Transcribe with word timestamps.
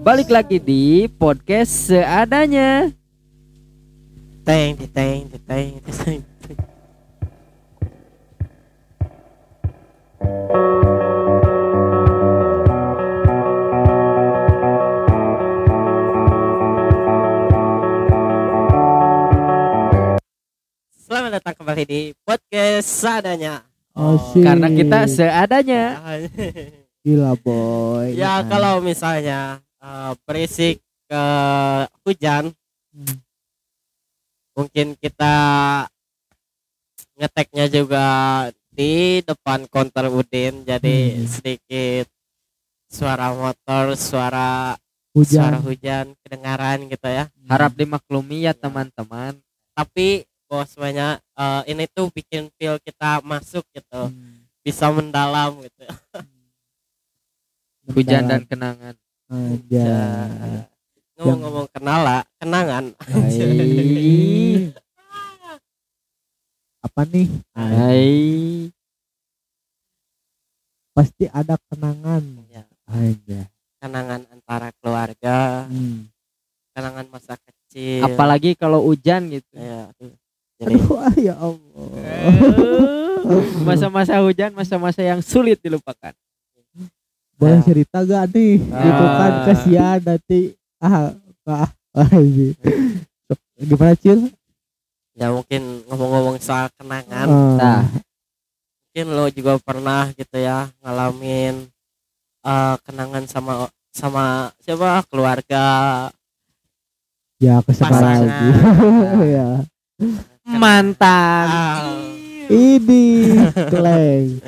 Balik 0.00 0.32
lagi 0.32 0.56
di 0.56 1.04
podcast 1.04 1.92
seadanya. 1.92 2.88
Teng 4.40 4.80
teng 4.88 5.28
teng 5.44 5.76
teng. 5.84 6.20
Selamat 20.96 21.40
datang 21.40 21.54
kembali 21.60 21.84
di 21.84 22.00
podcast 22.24 22.88
seadanya. 22.88 23.68
Asik. 23.92 24.40
Karena 24.40 24.68
kita 24.72 25.04
seadanya. 25.04 25.82
gila 27.02 27.32
boy. 27.38 28.12
ya 28.14 28.42
Nah, 28.42 28.48
kalau 28.48 28.74
misalnya 28.80 29.62
eh, 29.78 30.12
berisik 30.26 30.82
ke 31.06 31.22
hujan, 32.02 32.50
Hmm. 32.90 33.20
mungkin 34.52 34.98
kita 34.98 35.34
ngeteknya 37.14 37.66
juga 37.70 38.04
di 38.68 39.22
depan 39.22 39.66
konter 39.66 40.06
Udin, 40.08 40.62
jadi 40.62 40.96
Hmm. 41.14 41.26
sedikit 41.26 42.06
suara 42.90 43.34
motor, 43.34 43.94
suara 43.94 44.74
suara 45.18 45.58
hujan. 45.58 45.66
hujan 45.66 46.06
kedengaran 46.22 46.86
gitu 46.86 47.06
ya. 47.06 47.26
Harap 47.46 47.74
dimaklumi 47.74 48.46
ya 48.46 48.54
teman-teman. 48.54 49.38
Tapi 49.74 50.26
bosnya 50.46 51.18
eh, 51.38 51.62
ini 51.70 51.86
tuh 51.86 52.10
bikin 52.10 52.50
feel 52.58 52.78
kita 52.82 53.22
masuk 53.22 53.62
gitu, 53.70 54.10
Hmm. 54.10 54.42
bisa 54.62 54.90
mendalam 54.90 55.58
gitu. 55.62 55.86
Hujan 57.88 58.22
dan 58.24 58.42
kenangan. 58.44 58.94
aja. 59.28 59.88
Ngomong-ngomong 61.18 61.68
kenala, 61.68 62.24
kenangan. 62.38 62.84
Hai. 62.96 64.72
Apa 66.86 67.02
nih? 67.04 67.28
Hai. 67.52 68.08
Pasti 70.94 71.28
ada 71.28 71.60
kenangan 71.68 72.22
Ya, 72.48 72.64
aja. 72.86 73.40
kenangan 73.78 74.22
antara 74.30 74.72
keluarga, 74.80 75.68
Hmm. 75.68 76.08
kenangan 76.72 77.06
masa 77.08 77.36
kecil. 77.36 78.02
Apalagi 78.04 78.54
kalau 78.54 78.82
hujan 78.82 79.28
gitu. 79.28 79.52
Ya. 79.54 79.90
Jadi 80.58 80.74
Aduh, 80.74 80.96
ah, 80.98 81.14
ya 81.14 81.34
Allah. 81.36 81.88
Masa-masa 83.68 84.18
hujan, 84.18 84.50
masa-masa 84.50 85.02
yang 85.02 85.20
sulit 85.20 85.60
dilupakan. 85.60 86.14
Boleh 87.38 87.56
Ya. 87.56 87.64
cerita 87.64 87.98
gak 88.02 88.24
nih? 88.30 88.58
Gitu 88.58 89.04
kan 89.14 89.32
Ah. 89.32 89.42
kasihan 89.46 89.98
nanti. 90.00 90.40
Ah, 90.78 91.14
ah, 91.44 91.70
ah, 91.94 92.08
Gimana 93.56 93.94
Cil? 93.94 94.30
ya 95.12 95.30
mungkin 95.30 95.82
ngomong-ngomong 95.86 96.38
soal 96.38 96.70
kenangan, 96.72 97.26
Ah, 97.26 97.56
Nah. 97.56 97.82
mungkin 98.84 99.06
lo 99.12 99.26
juga 99.28 99.58
pernah 99.58 100.10
gitu 100.12 100.36
ya 100.36 100.70
ngalamin 100.78 101.66
eh, 102.40 102.74
kenangan 102.80 103.26
sama 103.26 103.66
sama 103.90 104.24
siapa 104.58 105.02
keluarga 105.06 105.66
ya 107.36 107.58
pasangan. 107.60 108.22
lagi. 108.24 108.48
ya. 109.36 109.48
Mantan. 110.44 111.46
Ah, 111.46 111.82
Ini 112.48 113.04
keleng. 113.68 114.38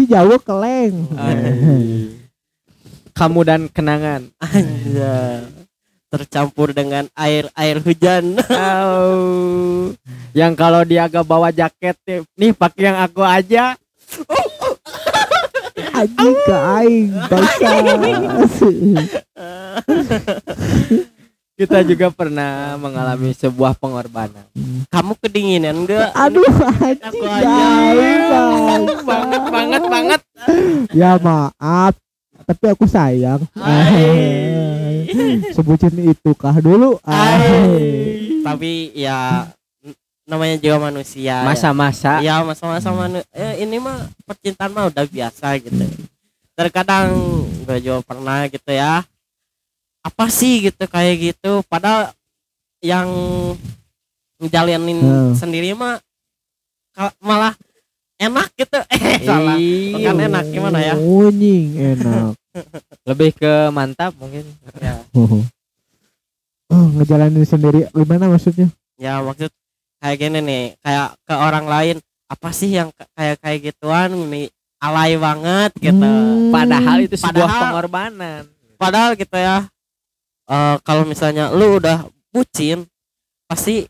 Cijawo 0.00 0.40
keleng. 0.40 1.12
Kamu 3.12 3.40
dan 3.44 3.68
kenangan. 3.68 4.32
anja. 4.40 5.44
tercampur 6.08 6.72
dengan 6.72 7.04
air 7.12 7.52
air 7.52 7.84
hujan. 7.84 8.40
Au. 8.48 9.92
Yang 10.32 10.52
kalau 10.56 10.88
dia 10.88 11.04
agak 11.04 11.28
bawa 11.28 11.52
jaket 11.52 12.00
nih, 12.32 12.56
pakai 12.56 12.88
yang 12.88 12.96
aku 12.96 13.20
aja. 13.20 13.76
Anjing 16.00 16.36
ke 16.48 16.56
aing. 16.56 17.12
Kita 21.60 21.84
juga 21.84 22.08
pernah 22.08 22.80
mengalami 22.80 23.36
sebuah 23.36 23.76
pengorbanan. 23.76 24.48
Kamu 24.88 25.12
kedinginan 25.20 25.84
enggak? 25.84 26.08
Aduh 26.16 26.40
Aku 26.40 27.20
aja. 27.20 27.52
jauh 28.32 28.96
banget 29.04 29.42
banget 29.44 29.82
banget. 29.84 30.20
Ya 30.90 31.20
maaf, 31.20 31.92
tapi 32.48 32.64
aku 32.64 32.88
sayang. 32.88 33.44
Ay. 33.54 35.04
Sebutin 35.54 35.92
itu 36.00 36.32
kah 36.32 36.56
dulu? 36.56 36.96
Ay. 37.04 38.40
Tapi 38.40 38.96
ya 38.96 39.44
namanya 40.24 40.56
juga 40.56 40.88
manusia. 40.88 41.42
ya. 41.42 41.44
Masa-masa 41.44 42.24
Iya 42.24 42.40
masa-masa 42.40 42.88
manu- 42.88 43.28
eh, 43.36 43.60
ini 43.60 43.76
mah 43.76 44.08
percintaan 44.24 44.72
mah 44.72 44.88
udah 44.88 45.04
biasa 45.04 45.60
gitu. 45.60 45.84
Terkadang 46.56 47.12
gue 47.68 47.78
juga 47.84 48.00
pernah 48.00 48.48
gitu 48.48 48.72
ya. 48.72 49.04
Apa 50.00 50.26
sih 50.28 50.64
gitu 50.64 50.84
kayak 50.84 51.16
gitu. 51.34 51.60
Padahal 51.64 52.12
yang 52.80 53.08
ngejalanin 54.38 54.96
Hmm. 54.96 55.32
sendiri 55.34 55.72
mah 55.72 56.00
malah 57.18 57.52
enak 58.16 58.48
gitu. 58.54 58.78
Eh 58.96 59.20
salah. 59.20 59.56
Bukan 59.56 60.16
enak 60.22 60.44
gimana 60.48 60.78
ya? 60.78 60.94
Unying 60.96 61.68
enak. 61.76 62.32
lebih 63.08 63.30
ke 63.32 63.52
mantap 63.70 64.16
mungkin. 64.16 64.44
Ya, 64.76 65.00
Oh, 66.70 66.86
ngejalanin 66.92 67.42
sendiri 67.42 67.90
gimana 67.90 68.26
maksudnya? 68.26 68.70
ya 68.94 69.18
maksud 69.18 69.50
kayak 69.98 70.16
gini 70.18 70.38
nih, 70.38 70.64
kayak 70.78 71.18
ke 71.24 71.34
orang 71.34 71.66
lain 71.66 71.96
apa 72.24 72.48
sih 72.50 72.70
yang 72.70 72.92
ka- 72.92 73.10
kayak 73.10 73.36
kayak 73.40 73.58
gituan 73.64 74.12
ini 74.14 74.46
alay 74.78 75.16
banget 75.16 75.72
gitu. 75.74 75.98
Hmm. 75.98 76.48
Padahal 76.48 76.96
itu 77.00 77.16
sebuah 77.16 77.32
Padahal- 77.42 77.62
pengorbanan. 77.66 78.42
padahal 78.76 79.12
gitu 79.12 79.34
ya 79.34 79.66
eh, 80.50 80.76
kalau 80.82 81.04
misalnya 81.04 81.50
lu 81.50 81.76
udah 81.76 82.06
bucin 82.28 82.86
pasti 83.46 83.86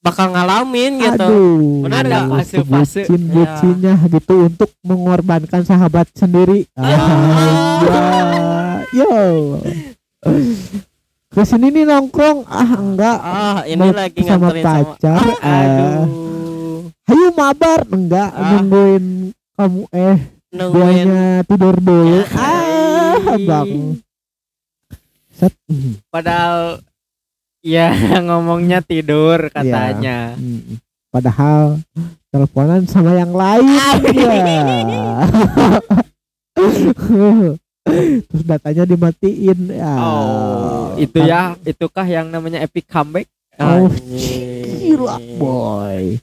bakal 0.00 0.30
ngalamin 0.30 0.98
gitu 0.98 1.28
Aduh. 1.28 1.84
Benar 1.84 2.02
nggak? 2.02 2.24
Fase-fase. 2.32 3.00
Bucin 3.04 3.22
bucinnya 3.28 3.94
gitu 4.08 4.46
untuk 4.46 4.70
mengorbankan 4.80 5.60
sahabat 5.60 6.08
sendiri. 6.12 6.64
Ah, 6.74 8.80
yo. 8.90 9.60
Ke 11.30 11.42
sini 11.42 11.70
nih 11.70 11.84
nongkrong 11.84 12.42
ah 12.44 12.70
enggak 12.74 13.16
ah 13.16 13.60
ini 13.62 13.78
Mau 13.78 13.94
lagi 13.94 14.20
sama 14.20 14.50
nganterin 14.50 14.66
sama 14.66 14.82
pacar 14.98 15.22
ah, 15.38 15.62
aduh 15.62 16.06
ayo 17.06 17.28
mabar 17.32 17.80
enggak 17.86 18.30
Ah. 18.30 18.50
nungguin 18.52 19.04
kamu 19.54 19.80
eh 19.94 20.18
nungguin 20.50 21.10
tidur 21.46 21.76
dulu 21.78 22.18
ah 22.34 23.14
Hai. 23.14 23.46
bang 23.46 23.70
set 25.40 25.52
Padahal 26.08 26.80
ya 27.60 27.92
ngomongnya 28.24 28.80
tidur 28.80 29.48
katanya. 29.48 30.36
Hmm. 30.36 30.76
padahal 31.08 31.80
teleponan 32.30 32.84
sama 32.84 33.12
yang 33.12 33.32
lain 33.32 33.64
ya 33.66 33.88
terus 38.22 38.42
datanya 38.44 38.84
dimatiin 38.84 39.58
ya 39.72 39.92
Oh, 39.98 40.94
itu 40.94 41.18
ya, 41.18 41.56
itukah 41.60 42.04
yang 42.04 42.28
namanya 42.28 42.60
epic 42.60 42.86
comeback? 42.86 43.26
Oh, 43.58 43.90
gila 43.90 45.18
boy 45.34 46.16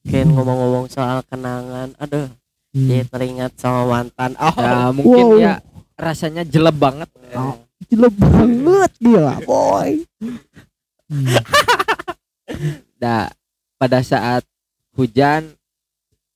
Mungkin 0.00 0.26
ngomong-ngomong 0.30 0.86
soal 0.86 1.18
kenangan 1.26 1.90
aduh 1.98 2.30
Hmm. 2.70 2.86
jadi 2.92 3.02
teringat 3.08 3.52
sama 3.56 3.88
mantan 3.88 4.36
oh 4.36 4.52
Ya, 4.54 4.92
mungkin 4.92 5.24
Wow. 5.26 5.40
ya 5.40 5.54
rasanya 5.96 6.44
jelek 6.44 6.76
banget. 6.76 7.08
Oh. 7.32 7.56
Gila 7.84 8.08
banget 8.10 8.90
gila 8.96 9.34
boy 9.42 10.06
Hmm. 11.06 11.22
Nah, 12.96 13.28
pada 13.76 14.00
saat 14.00 14.42
hujan 14.92 15.52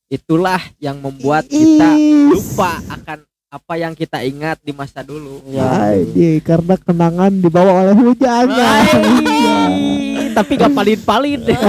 itulah 0.06 0.60
yang 0.76 0.98
membuat 0.98 1.44
kita 1.44 1.88
lupa 2.28 2.78
akan 2.86 3.18
apa 3.48 3.72
yang 3.74 3.92
kita 3.94 4.20
ingat 4.20 4.60
di 4.60 4.70
masa 4.70 5.00
dulu. 5.00 5.40
ya 5.48 5.90
Ay, 5.90 6.38
karena 6.38 6.76
kenangan 6.76 7.32
dibawa 7.34 7.82
oleh 7.82 7.94
hujan 7.96 8.46
Hai, 8.46 10.30
tapi 10.30 10.50
gak 10.54 10.70
palit-palit 10.70 11.40
deh. 11.42 11.58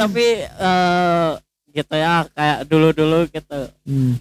Tapi 0.00 0.26
eh 0.42 1.28
gitu 1.70 1.94
ya 1.94 2.26
kayak 2.28 2.58
dulu-dulu 2.66 3.18
gitu 3.28 3.60
Hmm. 3.86 4.18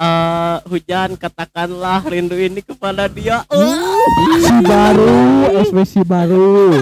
Eh 0.00 0.56
hujan 0.64 1.12
katakanlah 1.14 2.00
rindu 2.02 2.32
ini 2.34 2.60
kepada 2.60 3.04
dia 3.06 3.44
Si 4.40 4.54
baru, 4.62 5.12
SWC 5.62 5.94
baru. 6.02 6.72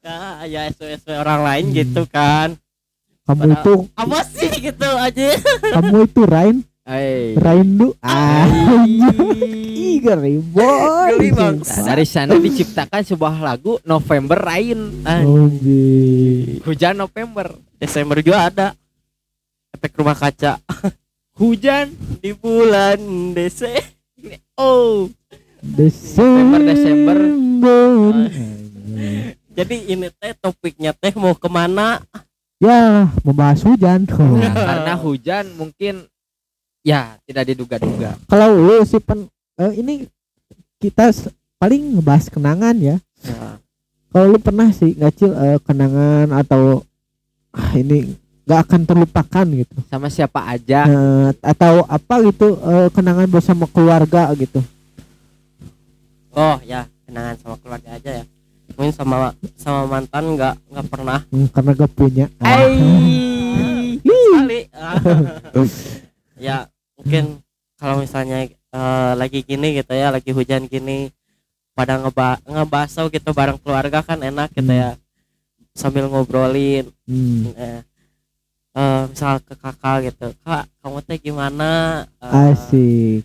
Ah, 0.00 0.38
Ah, 0.38 0.46
ya 0.46 0.70
SW 0.70 0.86
orang 1.10 1.42
lain 1.42 1.64
gitu 1.74 2.06
kan 2.06 2.54
kamu 3.26 3.42
Padahal- 3.42 3.58
itu, 3.58 3.74
apa 3.92 4.18
sih 4.24 4.50
gitu 4.62 4.86
aja 4.86 5.26
kamu 5.74 6.06
itu 6.06 6.22
Rain 6.24 6.56
Eh. 6.86 7.34
Raindu. 7.34 7.98
Ah, 7.98 8.46
geli 9.98 10.38
boy. 10.38 11.18
Nah, 11.34 11.58
dari 11.84 12.06
sana 12.06 12.38
diciptakan 12.38 13.02
sebuah 13.02 13.42
lagu 13.42 13.82
November 13.82 14.38
Rain. 14.38 15.02
Hujan 16.62 16.94
November. 16.94 17.58
Desember 17.74 18.22
juga 18.22 18.46
ada 18.46 18.66
efek 19.74 19.98
rumah 19.98 20.14
kaca 20.14 20.62
Hujan. 21.36 21.92
di 22.24 22.32
bulan 22.32 22.96
Desember 23.36 23.96
Oh. 24.56 25.12
Desember. 25.60 26.60
Desember. 26.64 27.18
jadi 29.52 29.76
ini 29.88 30.08
teh 30.16 30.32
topiknya 30.36 30.96
teh 30.96 31.12
mau 31.16 31.36
ke 31.36 31.48
mana 31.48 32.00
Ya, 32.56 33.12
membahas 33.20 33.60
hujan. 33.60 34.08
Nah, 34.08 34.48
karena 34.56 34.94
hujan 34.96 35.44
mungkin 35.60 36.08
ya 36.80 37.20
tidak 37.28 37.52
diduga-duga. 37.52 38.16
Kalau 38.24 38.48
lu 38.56 38.80
sih 38.88 38.96
pen 38.96 39.28
eh, 39.60 39.72
ini 39.76 40.08
kita 40.80 41.12
paling 41.60 42.00
ngebahas 42.00 42.32
kenangan 42.32 42.72
ya. 42.80 42.96
Nah, 43.28 43.60
Kalau 44.08 44.32
lu 44.32 44.40
pernah 44.40 44.72
sih 44.72 44.96
ngacil 44.96 45.36
eh, 45.36 45.60
kenangan 45.60 46.32
atau 46.32 46.80
ah, 47.52 47.76
ini 47.76 48.16
nggak 48.46 48.60
akan 48.62 48.80
terlupakan 48.82 49.46
gitu. 49.52 49.74
Sama 49.86 50.06
siapa 50.06 50.40
aja. 50.46 50.86
Eh, 50.86 51.28
atau 51.42 51.82
apa 51.84 52.14
gitu 52.22 52.54
eh, 52.56 52.88
kenangan 52.90 53.26
bersama 53.26 53.66
keluarga 53.66 54.30
gitu. 54.34 54.62
oh 56.30 56.60
ya 56.62 56.84
kenangan 57.02 57.34
sama 57.40 57.56
keluarga 57.56 57.96
aja 57.96 58.10
ya 58.12 58.24
mungkin 58.68 58.92
sama 58.92 59.32
sama 59.56 59.88
mantan 59.88 60.36
nggak 60.36 60.54
nggak 60.68 60.86
pernah 60.86 61.18
Hmm, 61.26 61.48
karena 61.48 61.70
gak 61.72 61.92
punya. 61.92 62.26
Ai. 62.38 62.76
sekali 64.04 64.60
ya 66.46 66.68
mungkin 66.94 67.40
kalau 67.74 67.96
misalnya 67.98 68.44
eh, 68.52 69.12
lagi 69.16 69.40
gini 69.42 69.74
gitu 69.74 69.90
ya 69.90 70.12
lagi 70.12 70.28
hujan 70.30 70.68
gini 70.68 71.08
pada 71.72 71.96
ngeba 71.96 72.36
ngebaso 72.44 73.08
gitu 73.08 73.32
bareng 73.32 73.56
keluarga 73.56 74.00
kan 74.00 74.20
enak 74.20 74.52
gitu 74.52 74.68
Hmm. 74.68 74.76
ya 74.76 74.90
sambil 75.72 76.04
ngobrolin 76.06 76.88
Hmm, 77.08 77.48
eh, 77.56 77.80
eh, 78.76 79.02
misal 79.08 79.40
ke 79.40 79.54
kakak 79.56 79.96
gitu 80.06 80.26
kak 80.44 80.64
kamu 80.78 80.98
teh 81.02 81.18
gimana? 81.18 81.70
Eh, 82.20 82.50
asik. 82.52 83.20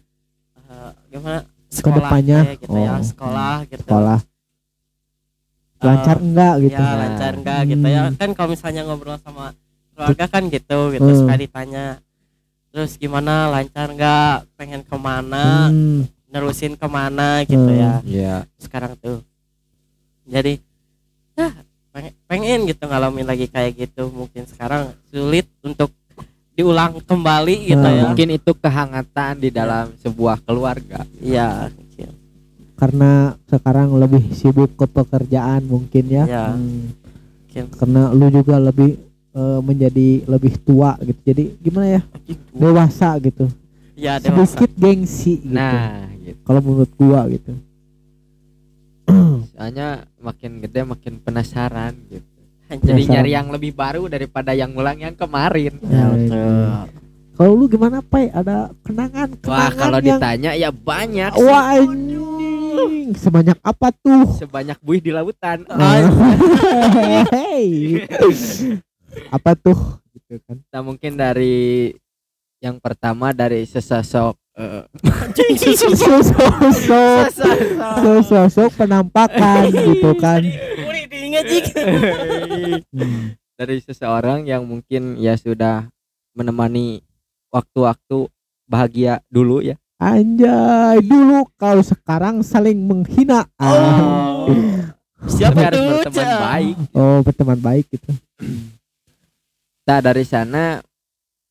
eh, 0.65 0.91
gimana? 1.11 1.43
Ke 1.71 1.89
depannya, 1.89 2.39
teh 2.43 2.55
gitu 2.63 2.77
ya 2.77 2.91
oh, 2.95 3.03
sekolah 3.03 3.55
gitu. 3.67 3.83
Sekolah. 3.83 4.19
Eh, 4.21 5.85
lancar 5.87 6.17
enggak 6.19 6.53
gitu. 6.61 6.77
ya 6.77 6.91
lancar 6.95 7.31
enggak 7.35 7.61
gitu 7.67 7.87
ya. 7.87 8.01
Hmm. 8.05 8.15
kan 8.15 8.29
kalau 8.31 8.49
misalnya 8.53 8.81
ngobrol 8.85 9.17
sama 9.17 9.51
keluarga 9.91 10.25
kan 10.29 10.43
gitu 10.47 10.79
gitu 10.93 11.09
Hmm. 11.09 11.19
sekali 11.25 11.45
tanya 11.47 11.85
terus 12.71 12.95
gimana? 12.95 13.49
Lancar 13.49 13.91
enggak 13.91 14.47
pengen 14.55 14.81
ke 14.85 14.95
mana? 14.95 15.67
Hmm, 15.67 16.05
nerusin 16.29 16.79
ke 16.79 16.87
mana? 16.87 17.43
gitu 17.43 17.59
Hmm. 17.67 17.81
ya. 17.81 17.91
Iya. 18.05 18.35
sekarang 18.55 18.95
tuh. 18.95 19.19
Jadi 20.23 20.61
ya 21.33 21.49
pengen, 22.27 22.59
gitu 22.65 22.83
ngalamin 22.87 23.27
lagi 23.27 23.45
kayak 23.45 23.75
gitu 23.75 24.07
mungkin 24.09 24.47
sekarang 24.47 24.95
sulit 25.11 25.47
untuk 25.61 25.91
diulang 26.51 26.99
kembali 27.03 27.71
gitu 27.71 27.79
Hmm. 27.83 27.95
ya 27.95 28.03
Mungkin 28.07 28.27
itu 28.31 28.51
kehangatan 28.55 29.33
di 29.39 29.49
dalam 29.51 29.91
sebuah 29.99 30.39
keluarga. 30.43 31.03
iya 31.19 31.71
karena 32.81 33.37
sekarang 33.45 33.93
lebih 33.93 34.33
sibuk 34.33 34.73
ke 34.73 34.89
pekerjaan 34.89 35.61
mungkin 35.69 36.01
ya. 36.09 36.25
Ya. 36.25 36.45
Hmm. 36.49 36.89
Mungkin. 37.45 37.63
Karena 37.77 38.09
lu 38.09 38.25
juga 38.33 38.57
lebih 38.57 38.97
eh, 39.37 39.59
menjadi 39.61 40.25
lebih 40.25 40.57
tua 40.65 40.97
gitu. 41.05 41.19
Jadi 41.21 41.43
gimana 41.61 42.01
ya? 42.01 42.01
Dewasa 42.49 43.21
gitu. 43.21 43.45
ya 43.93 44.17
dewasa 44.17 44.57
Sedikit 44.57 44.71
gengsi 44.81 45.45
gitu. 45.45 45.53
Nah, 45.53 46.09
gitu. 46.25 46.41
Kalau 46.41 46.59
menurut 46.65 46.89
gua 46.97 47.29
gitu. 47.29 47.53
Soalnya 49.61 50.09
makin 50.17 50.57
gede 50.57 50.81
makin 50.81 51.21
penasaran 51.21 51.93
gitu. 52.09 52.25
Anjir. 52.65 52.81
Jadi 52.81 53.05
Penasaran. 53.05 53.13
nyari 53.13 53.29
yang 53.29 53.47
lebih 53.53 53.71
baru 53.77 54.09
daripada 54.09 54.57
yang 54.57 54.73
ulang 54.73 54.97
yang 54.97 55.13
kemarin. 55.13 55.77
ya 55.85 56.09
betul 56.09 56.33
ini. 56.33 56.97
Kalau 57.37 57.51
lu 57.53 57.65
gimana 57.69 58.01
Pai? 58.01 58.33
Ada 58.33 58.73
kenangan 58.81 59.29
Wah, 59.45 59.69
kenangan 59.69 59.77
kalau 59.77 59.99
yang 60.01 60.07
ditanya 60.17 60.51
ya 60.57 60.73
banyak 60.73 61.31
sih. 61.37 61.45
Wah 61.45 61.77
anjing 61.77 63.07
Sebanyak 63.13 63.57
apa 63.61 63.87
tuh? 63.93 64.25
Sebanyak 64.41 64.81
buih 64.81 64.97
di 64.97 65.13
lautan. 65.13 65.61
Hey. 67.29 68.01
apa 69.29 69.53
tuh? 69.53 69.77
Gitu 70.09 70.41
kan. 70.41 70.57
Nah, 70.73 70.81
mungkin 70.81 71.13
dari 71.13 71.93
yang 72.65 72.81
pertama 72.81 73.29
dari 73.29 73.61
sesosok 73.69 74.41
Sosok 78.29 78.69
penampakan 78.77 79.73
gitu 79.73 80.13
kan. 80.17 80.41
Hmm. 82.91 83.35
dari 83.55 83.79
seseorang 83.83 84.47
yang 84.47 84.65
mungkin 84.65 85.19
ya 85.19 85.37
sudah 85.37 85.91
menemani 86.33 87.03
waktu-waktu 87.51 88.31
bahagia 88.65 89.21
dulu 89.27 89.61
ya. 89.61 89.75
Anjay, 90.01 90.97
dulu 91.05 91.45
kalau 91.61 91.85
sekarang 91.85 92.41
saling 92.41 92.81
menghina. 92.81 93.45
Ah. 93.61 94.49
Siapa 95.29 95.69
harus 95.69 95.77
tuh? 95.77 96.09
berteman 96.09 96.33
baik. 96.41 96.75
Oh, 96.97 97.19
berteman 97.21 97.59
baik 97.61 97.85
gitu. 97.91 98.09
Nah, 99.81 99.99
dari 99.99 100.23
sana 100.23 100.79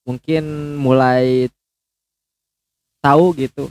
mungkin 0.07 0.79
mulai 0.79 1.51
tahu 3.01 3.33
gitu 3.37 3.69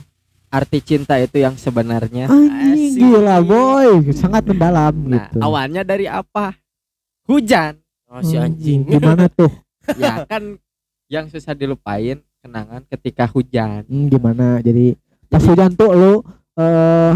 arti 0.50 0.82
cinta 0.82 1.14
itu 1.16 1.38
yang 1.38 1.54
sebenarnya. 1.54 2.26
Anjing 2.26 2.98
gila 2.98 3.38
boy, 3.38 4.02
sangat 4.10 4.42
mendalam 4.42 4.90
Nah, 5.06 5.30
gitu. 5.30 5.38
awalnya 5.38 5.86
dari 5.86 6.10
apa? 6.10 6.58
Hujan. 7.30 7.78
Oh 8.10 8.18
si 8.20 8.34
anjing. 8.34 8.82
Gimana 8.82 9.30
tuh? 9.30 9.50
ya 9.94 10.26
kan 10.26 10.58
yang 11.06 11.30
susah 11.30 11.54
dilupain 11.54 12.18
kenangan 12.42 12.82
ketika 12.90 13.30
hujan. 13.30 13.86
Hmm, 13.86 14.10
gimana? 14.10 14.58
Jadi 14.58 14.98
pas 15.30 15.42
hujan 15.46 15.70
tuh 15.78 15.94
lu 15.94 16.14
eh 16.58 17.14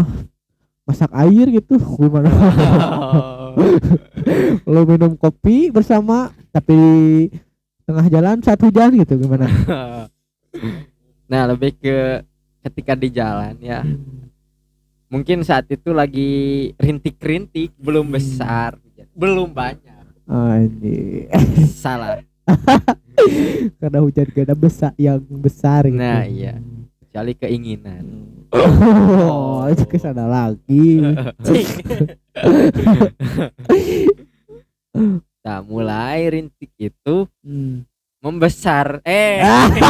masak 0.87 1.11
air 1.11 1.51
gitu 1.51 1.75
gimana? 1.75 2.31
lu 4.71 4.81
minum 4.87 5.11
kopi 5.19 5.75
bersama 5.75 6.31
tapi 6.55 6.79
tengah 7.83 8.07
jalan 8.07 8.39
saat 8.39 8.63
hujan 8.63 8.95
gitu 8.95 9.19
gimana? 9.19 9.51
nah, 11.25 11.43
lebih 11.49 11.73
ke 11.77 12.21
ketika 12.65 12.93
di 12.97 13.09
jalan 13.13 13.53
ya. 13.61 13.85
Mungkin 15.05 15.45
saat 15.45 15.69
itu 15.69 15.93
lagi 15.93 16.31
rintik-rintik, 16.75 17.71
belum 17.77 18.09
Hmm. 18.09 18.15
besar, 18.17 18.69
belum 19.13 19.53
banyak. 19.53 20.03
Anjing. 20.25 21.29
Salah. 21.85 22.19
Karena 23.77 23.99
hujan 24.01 24.27
ada 24.33 24.57
besar 24.57 24.91
yang 24.97 25.21
besar 25.29 25.85
gitu. 25.85 25.97
Nah, 25.97 26.25
iya. 26.25 26.57
Kecuali 27.05 27.33
keinginan. 27.37 28.05
Oh, 28.51 29.65
itu 29.69 29.85
ke 29.85 29.97
sana 30.01 30.25
lagi. 30.25 31.01
Nah, 35.45 35.61
mulai 35.61 36.25
rintik 36.33 36.73
itu 36.81 37.29
Hmm. 37.45 37.85
Membesar. 38.25 39.05
Eh, 39.05 39.37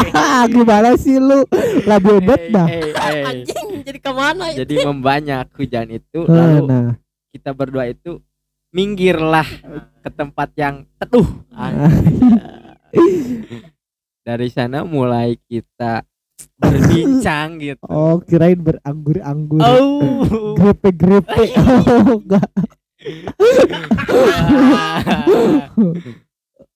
Gimana 0.52 1.00
sih 1.00 1.16
lu? 1.16 1.48
Labu 1.88 2.20
obat 2.20 2.42
eh, 2.44 2.52
dah. 2.52 2.68
eh, 2.68 2.92
eh. 2.92 3.24
Anjing 3.24 3.68
jadi 3.88 4.00
ke 4.04 4.12
mana 4.12 4.52
ya? 4.52 4.68
Jadi 4.68 4.84
membanyak 4.84 5.48
hujan 5.56 5.88
itu 5.88 6.28
Nah, 6.28 6.60
lalu 6.60 6.68
nah. 6.68 6.92
kita 7.32 7.56
berdua 7.56 7.88
itu 7.88 8.20
minggirlah 8.76 9.48
ke 10.04 10.10
tempat 10.12 10.52
yang 10.60 10.84
teduh. 11.00 11.24
Dari 14.28 14.50
sana 14.52 14.84
mulai 14.84 15.40
kita 15.48 16.04
berbincang 16.60 17.56
gitu. 17.64 17.86
Oh, 17.88 18.20
kirain 18.20 18.60
beranggur-anggur. 18.60 19.64
Oh. 19.64 20.58
Grepe-grepe. 20.60 21.56
Oh, 21.56 22.20
enggak. 22.20 22.50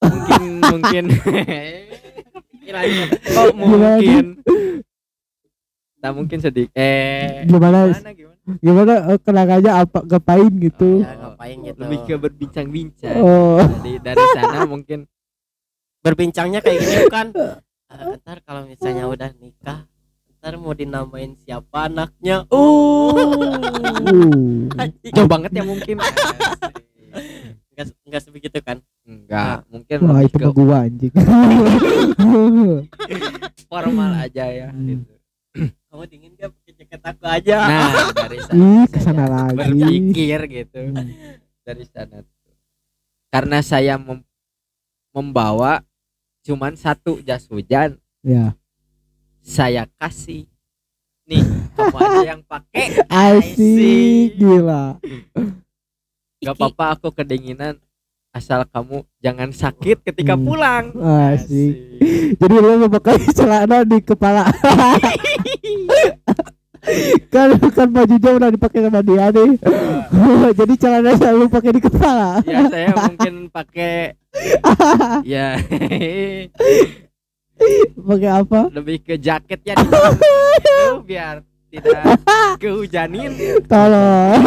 Mungkin 0.03 0.51
mungkin. 0.63 1.05
Kok 3.35 3.47
mungkin? 3.57 4.25
Tak 5.99 6.11
mungkin 6.15 6.39
sedikit 6.39 6.71
eh 6.79 7.43
Gimana? 7.43 7.91
gimana 7.91 8.11
gimana? 8.15 8.37
Gimana 8.63 8.93
eh, 9.11 9.19
kenangannya 9.19 9.71
apa? 9.83 9.99
Ngapain 10.07 10.53
gitu? 10.63 11.03
Ya, 11.03 11.11
ngapain 11.19 11.57
gitu. 11.59 11.79
lebih 11.83 11.99
ke 12.07 12.15
berbincang-bincang. 12.15 13.19
Oh, 13.19 13.59
jadi 13.59 13.91
dari 13.99 14.23
sana 14.33 14.63
mungkin. 14.63 15.05
Berbincangnya 15.99 16.63
kayak 16.63 16.79
gini 16.79 16.95
bukan? 17.11 17.27
Eh, 17.35 18.15
ntar 18.23 18.39
kalau 18.47 18.63
misalnya 18.63 19.11
udah 19.11 19.29
nikah 19.35 19.89
ntar 20.39 20.55
mau 20.55 20.71
dinamain 20.71 21.35
siapa 21.43 21.91
anaknya? 21.91 22.47
Oh 22.47 23.11
uh. 23.11 24.79
Anjing. 24.81 25.11
jauh 25.11 25.27
banget 25.27 25.51
ya 25.51 25.63
mungkin 25.67 25.99
nggak 27.79 27.95
nggak 28.03 28.21
sebegitu 28.21 28.59
kan 28.59 28.77
enggak 29.01 29.63
mungkin 29.65 29.97
Wah, 30.03 30.19
itu 30.19 30.35
ke 30.35 30.49
gua 30.51 30.83
anjing. 30.83 31.15
formal 33.65 34.11
aja 34.19 34.45
ya 34.45 34.67
Hmm. 34.67 34.83
gitu. 34.85 35.13
kamu 35.87 36.03
dingin 36.05 36.31
gak 36.35 36.51
pakai 36.51 36.73
jaket 36.75 37.01
aku 37.01 37.23
aja 37.25 37.57
Nah, 37.63 37.89
dari 38.19 38.37
sana 38.37 38.59
Ih, 38.59 38.85
ke 38.85 38.99
sana 38.99 39.25
lagi. 39.25 39.57
berpikir 39.57 40.39
gitu 40.45 40.79
Hmm. 40.85 41.07
dari 41.61 41.85
sana 41.85 42.15
tuh. 42.19 42.53
Karena 43.29 43.57
saya 43.59 43.95
mem- 43.95 44.25
membawa 45.09 45.79
cuman 46.41 46.73
satu 46.73 47.21
jas 47.21 47.45
hujan, 47.45 47.95
Ya. 48.19 48.53
saya 49.39 49.87
kasih. 49.95 50.45
Nih, 51.23 51.45
kamu 51.73 51.95
aja 51.95 52.19
yang 52.27 52.41
pakai. 52.43 53.05
Asik, 53.29 54.35
gila. 54.35 54.97
Gak 56.39 56.55
apa-apa 56.55 56.85
aku 56.95 57.11
kedinginan 57.11 57.75
asal 58.29 58.63
kamu 58.63 59.03
jangan 59.19 59.51
sakit 59.51 59.99
ketika 60.01 60.39
Hmm. 60.39 60.45
pulang. 60.45 60.85
Asik. 60.95 61.75
Jadi 62.35 62.55
lo 62.55 62.79
mau 62.79 62.89
pakai 62.89 63.19
celana 63.29 63.83
di 63.83 63.99
kepala. 63.99 64.47
kan 67.29 67.49
kan 67.59 67.87
bajunya 67.91 68.31
udah 68.33 68.49
dipakai 68.49 68.79
sama 68.81 69.03
dia 69.03 69.27
nih. 69.29 69.51
Jadi 70.59 70.73
celana 70.77 71.11
selalu 71.13 71.51
pakai 71.51 71.71
di 71.75 71.81
kepala. 71.83 72.39
Ya 72.45 72.59
saya 72.65 72.87
mungkin 72.95 73.33
pakai 73.51 74.15
ya 75.35 75.59
Pakai 77.99 78.31
apa? 78.31 78.59
lebih 78.71 79.03
ke 79.03 79.19
jaketnya 79.19 79.75
di 79.75 79.87
biar 81.03 81.43
tidak 81.69 82.03
kehujanin. 82.57 83.31
Tolong. 83.65 84.41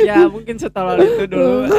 Ya 0.00 0.26
mungkin 0.26 0.56
setolol 0.58 0.98
itu 1.00 1.24
dulu. 1.28 1.70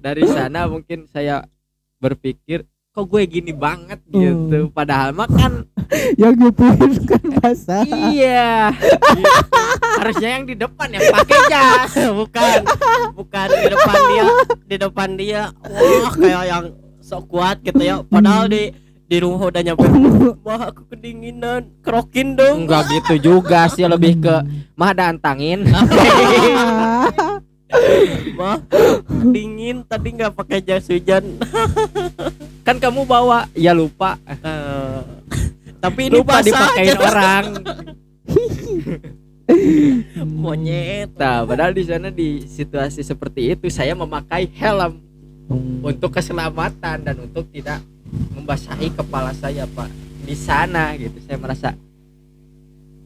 Dari 0.00 0.24
sana 0.26 0.66
mungkin 0.66 1.04
saya 1.06 1.44
berpikir 2.00 2.64
kok 2.90 3.06
gue 3.06 3.22
gini 3.28 3.52
banget 3.54 4.00
gitu. 4.10 4.72
Padahal 4.72 5.14
mah 5.14 5.28
kan 5.28 5.68
Yang 6.20 6.34
nyupirin 6.40 6.94
kan 7.06 7.22
basah. 7.38 7.84
iya. 8.10 8.74
gitu. 8.74 9.22
Harusnya 10.02 10.28
yang 10.40 10.44
di 10.44 10.54
depan 10.56 10.88
yang 10.90 11.04
pakai 11.08 11.38
jas. 11.46 11.92
bukan 12.10 12.58
bukan 13.14 13.48
di 13.48 13.66
depan 13.70 13.96
dia 14.04 14.24
di 14.66 14.76
depan 14.76 15.08
dia 15.14 15.42
wah 15.62 16.12
kayak 16.12 16.44
yang 16.44 16.64
sok 17.00 17.24
kuat 17.30 17.56
gitu 17.62 17.80
ya 17.80 18.02
padahal 18.04 18.50
di 18.50 18.68
di 19.08 19.16
rumah 19.18 19.48
udah 19.48 19.62
nyampe 19.64 19.88
wah 20.46 20.68
aku 20.68 20.84
kedinginan 20.86 21.64
kerokin 21.80 22.36
dong 22.36 22.68
Enggak 22.68 22.92
gitu 22.92 23.32
juga 23.32 23.64
sih 23.66 23.88
lebih 23.88 24.20
ke 24.20 24.34
mah 24.76 24.92
ada 24.92 25.08
antangin. 25.08 25.64
mah 28.38 28.60
dingin 29.28 29.84
tadi 29.84 30.08
nggak 30.12 30.32
pakai 30.32 30.60
jas 30.60 30.88
hujan 30.88 31.36
kan 32.62 32.76
kamu 32.76 33.04
bawa 33.04 33.44
ya 33.52 33.72
lupa 33.72 34.16
Eh, 34.24 35.00
tapi 35.76 36.08
ini 36.08 36.20
lupa 36.20 36.40
dipakein 36.40 36.96
aja. 36.96 37.04
orang. 37.06 37.44
monyet 40.28 41.08
Nah, 41.14 41.44
padahal 41.44 41.72
di 41.72 41.84
sana 41.84 42.08
di 42.08 42.44
situasi 42.44 43.00
seperti 43.00 43.52
itu 43.52 43.68
saya 43.68 43.92
memakai 43.92 44.48
helm 44.52 45.00
untuk 45.82 46.12
keselamatan 46.12 46.96
dan 47.02 47.16
untuk 47.16 47.48
tidak 47.48 47.80
membasahi 48.36 48.92
kepala 48.92 49.32
saya, 49.32 49.64
Pak. 49.64 49.88
Di 50.28 50.36
sana 50.36 50.92
gitu 51.00 51.16
saya 51.24 51.40
merasa 51.40 51.72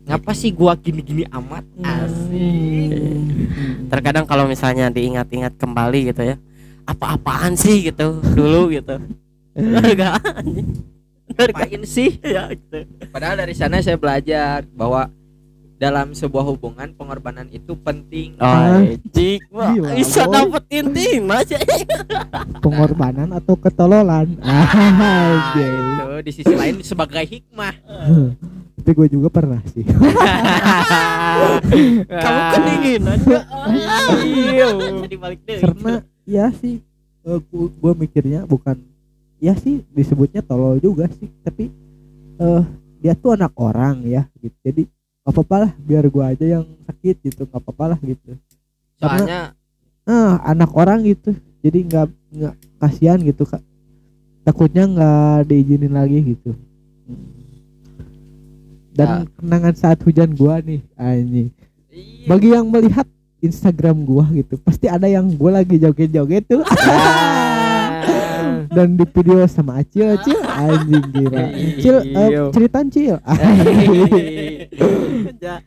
ngapa 0.03 0.35
sih 0.35 0.51
gua 0.51 0.75
gini-gini 0.75 1.23
amat? 1.31 1.63
Asik. 1.79 2.91
terkadang 3.87 4.27
kalau 4.27 4.51
misalnya 4.51 4.91
diingat-ingat 4.91 5.55
kembali 5.55 6.11
gitu 6.11 6.27
ya 6.27 6.37
apa-apaan 6.83 7.55
sih? 7.55 7.87
gitu 7.87 8.19
dulu 8.35 8.75
gitu. 8.75 8.99
Enggak 9.55 10.19
Ngapain 11.33 11.83
sih? 11.87 12.19
ya 12.21 12.51
gitu. 12.51 12.83
Padahal 13.15 13.47
dari 13.47 13.55
sana 13.55 13.79
saya 13.79 13.95
belajar 13.97 14.67
bahwa 14.75 15.07
dalam 15.83 16.15
sebuah 16.15 16.47
hubungan 16.47 16.95
pengorbanan 16.95 17.51
itu 17.51 17.75
penting. 17.75 18.39
Ah. 18.39 18.79
Cik, 19.11 19.51
wah, 19.51 19.75
Gila, 19.75 19.99
bisa 19.99 20.31
dapet 20.31 20.62
inti 20.71 21.19
aja 21.19 21.59
Pengorbanan 22.62 23.35
atau 23.35 23.59
ketololan. 23.59 24.31
Nah, 24.43 25.43
itu 25.43 26.23
di 26.23 26.31
sisi 26.31 26.55
lain 26.55 26.79
sebagai 26.87 27.27
hikmah. 27.27 27.75
Tapi 28.79 28.91
gue 28.95 29.09
juga 29.11 29.27
pernah 29.27 29.59
sih. 29.75 29.83
kamu 32.23 32.41
kedinginan 32.53 33.19
Iya. 34.23 34.69
Karena 35.59 35.93
ya 36.23 36.47
sih 36.55 36.79
eh, 37.27 37.39
gu- 37.51 37.73
gua 37.81 37.93
mikirnya 37.97 38.47
bukan 38.47 38.79
ya 39.43 39.57
sih 39.59 39.83
disebutnya 39.91 40.45
tolol 40.45 40.79
juga 40.79 41.11
sih, 41.19 41.27
tapi 41.43 41.73
eh 42.39 42.62
dia 43.03 43.19
tuh 43.19 43.35
anak 43.35 43.51
orang 43.59 44.07
ya 44.07 44.23
gitu. 44.39 44.55
Jadi 44.62 44.83
gak 45.23 45.33
apa-apa 45.33 45.57
lah 45.69 45.73
biar 45.79 46.05
gua 46.11 46.35
aja 46.35 46.45
yang 46.45 46.64
sakit 46.87 47.17
gitu, 47.23 47.47
gak 47.47 47.62
apa-apa 47.62 47.95
lah 47.95 47.99
gitu. 48.02 48.35
Soalnya 48.99 49.55
Ah, 50.02 50.43
anak 50.50 50.75
orang 50.75 51.07
gitu. 51.07 51.31
Jadi 51.62 51.87
nggak 51.87 52.11
nggak 52.35 52.55
kasihan 52.83 53.19
gitu 53.23 53.47
kak. 53.47 53.62
Takutnya 54.43 54.83
nggak 54.91 55.47
diizinin 55.47 55.95
lagi 55.95 56.19
gitu. 56.35 56.59
Dan 58.93 59.31
kenangan 59.38 59.75
saat 59.79 59.99
hujan 60.05 60.35
gua 60.35 60.59
nih, 60.61 60.83
anjing. 60.99 61.49
iya. 61.88 62.26
Bagi 62.29 62.49
yang 62.52 62.67
melihat 62.69 63.07
Instagram 63.41 64.05
gua 64.05 64.26
gitu, 64.35 64.59
pasti 64.61 64.91
ada 64.91 65.07
yang 65.09 65.31
gua 65.38 65.62
lagi 65.62 65.79
joget-joget 65.79 66.45
tuh. 66.50 66.67
Ah. 66.67 67.32
Dan 68.73 68.97
di 68.97 69.05
video 69.05 69.45
sama 69.45 69.79
Acil, 69.79 70.17
Acil 70.17 70.41
anjing 70.41 71.05
gila. 71.11 71.45
Cil, 71.76 71.97
eh, 72.00 72.29
Iya. 72.31 72.43
ceritaan 72.49 72.87
Cil. 72.88 73.17
Ya, 75.38 75.59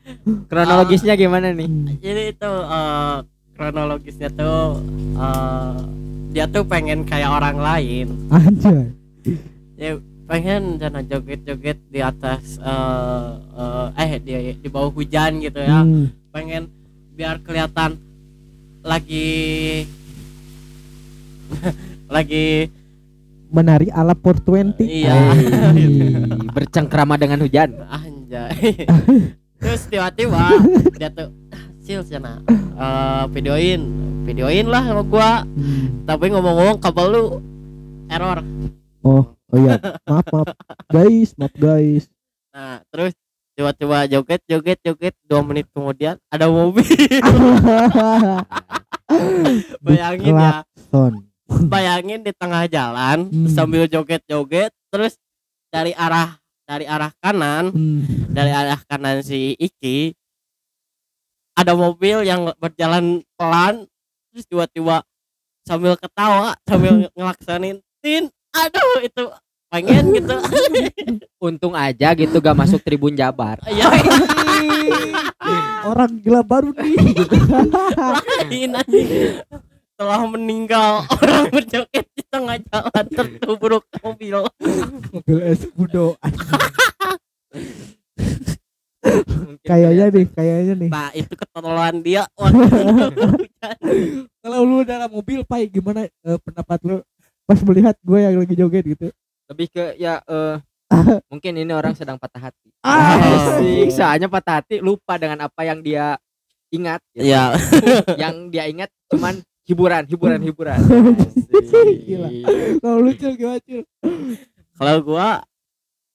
Kronologisnya 0.47 1.13
gimana 1.13 1.51
nih? 1.51 1.69
jadi 1.99 2.23
itu 2.31 2.51
eh, 2.65 3.17
kronologisnya 3.53 4.29
tuh 4.31 4.81
eh, 5.13 5.73
dia 6.31 6.45
tuh 6.47 6.63
pengen 6.63 7.03
kayak 7.03 7.29
orang 7.29 7.57
lain 7.57 8.07
Anjay. 8.27 8.91
ya 9.75 9.95
pengen 10.25 10.75
jangan 10.75 11.03
joget-joget 11.05 11.77
di 11.85 11.99
atas 11.99 12.57
eh 12.57 13.27
eh, 13.53 13.87
eh 14.01 14.19
di 14.19 14.31
di 14.57 14.67
bawah 14.67 14.89
hujan 14.89 15.39
gitu 15.39 15.59
ya 15.59 15.83
Hmm. 15.83 16.09
pengen 16.29 16.71
biar 17.13 17.39
kelihatan 17.39 17.99
lagi 18.81 19.83
lagi 22.09 22.67
Menari 23.55 23.87
ala 23.89 24.11
420. 24.11 24.83
Iya. 24.83 25.15
Anjing. 25.15 26.27
Bercengkrama 26.55 27.15
dengan 27.15 27.39
hujan. 27.39 27.71
anjay 27.87 28.83
terus 29.61 29.87
tiba-tiba 29.87 30.59
dia 30.93 31.07
tuh 31.07 31.31
sil 31.79 32.01
sana 32.01 32.41
eh, 32.49 33.23
videoin 33.29 33.81
videoin 34.23 34.65
lah 34.65 34.83
sama 34.83 35.01
gua 35.01 35.31
Hmm. 35.47 36.03
tapi 36.03 36.27
ngomong-ngomong 36.27 36.77
kabel 36.77 37.07
lu 37.07 37.23
error 38.07 38.41
Oh, 38.99 39.21
oh 39.23 39.57
iya. 39.57 39.77
Maaf, 40.09 40.25
maaf. 40.27 40.47
Guys, 40.89 41.31
maaf 41.35 41.53
guys. 41.55 42.09
nah 42.49 42.81
terus 42.87 43.13
tiba-tiba 43.53 44.03
joget 44.07 44.41
joget 44.43 44.79
joget 44.81 45.15
dua 45.23 45.39
menit 45.39 45.69
kemudian 45.69 46.17
ada 46.27 46.49
mobil 46.49 46.83
bayangin 49.79 50.33
ya. 50.33 50.65
bayangin 51.71 52.21
di 52.21 52.31
tengah 52.31 52.65
jalan 52.65 53.27
Hmm. 53.27 53.47
sambil 53.47 53.85
joget-joget 53.85 54.73
terus 54.87 55.15
dari 55.67 55.91
arah 55.91 56.37
dari 56.63 56.85
arah 56.85 57.11
kanan 57.17 57.69
Hmm. 57.69 58.01
dari 58.27 58.49
arah 58.49 58.79
kanan 58.83 59.19
si 59.19 59.53
Iki 59.53 60.13
ada 61.55 61.71
mobil 61.71 62.21
yang 62.21 62.51
berjalan 62.55 63.23
pelan 63.33 63.87
terus 64.29 64.45
tiba-tiba 64.45 65.05
sambil 65.61 65.95
ketawa 65.95 66.53
sambil 66.63 66.91
ngelaksanin 67.15 67.79
tin 67.99 68.27
aduh 68.51 68.99
itu 68.99 69.23
pengen 69.67 70.13
gitu 70.13 70.35
Untung 71.45 71.73
aja 71.73 72.13
gitu 72.13 72.33
gak 72.35 72.55
masuk 72.55 72.79
Tribun 72.79 73.13
Jabar. 73.13 73.59
ya 73.67 73.85
Orang 75.85 76.17
gila 76.17 76.41
baru 76.41 76.73
nih. 76.73 76.95
lain 78.41 78.71
anjing 78.73 79.37
telah 79.95 80.19
meninggal 80.27 81.03
orang 81.23 81.47
berjoget 81.51 82.05
di 82.11 82.23
tengah 82.27 82.59
jalan 82.67 83.05
tertubruk 83.07 83.83
mobil 84.03 84.43
Mobil 85.11 85.37
Escudo. 85.47 86.19
Mungkin 89.05 89.61
Kayaknya 89.61 90.05
nih, 90.09 90.25
kayaknya 90.33 90.73
nih. 90.81 90.89
nah 90.89 91.09
itu 91.13 91.33
ketololan 91.37 92.01
dia 92.01 92.25
Kalau 94.41 94.59
lu 94.65 94.81
dalam 94.81 95.09
mobil, 95.09 95.45
Pai, 95.45 95.69
gimana 95.69 96.09
eh, 96.09 96.37
pendapat 96.41 96.79
lu 96.85 96.95
pas 97.45 97.61
melihat 97.61 97.93
gue 98.01 98.17
yang 98.19 98.35
lagi 98.41 98.55
joget 98.57 98.83
gitu? 98.85 99.07
lebih 99.45 99.69
ke 99.69 99.93
ya 100.01 100.25
eh 100.25 100.57
mungkin 101.29 101.53
ini 101.53 101.69
orang 101.69 101.93
sedang 101.93 102.17
patah 102.17 102.49
hati. 102.49 102.69
Ah. 102.81 103.17
Asik, 103.21 103.93
soalnya 103.93 104.25
patah 104.25 104.57
hati 104.61 104.81
lupa 104.81 105.21
dengan 105.21 105.45
apa 105.45 105.61
yang 105.65 105.85
dia 105.85 106.17
ingat. 106.73 106.97
gitu. 107.13 107.29
ya 107.29 107.53
yang 108.17 108.49
dia 108.49 108.65
ingat 108.65 108.89
cuman 109.13 109.37
hiburan 109.65 110.03
hiburan 110.05 110.39
hiburan 110.39 110.79
Gila. 112.05 112.29
Kalau 112.77 112.97
lucu 112.99 113.25
gimana 113.33 113.59
Cil? 113.59 113.81
kalau 114.75 114.97
gua 115.01 115.41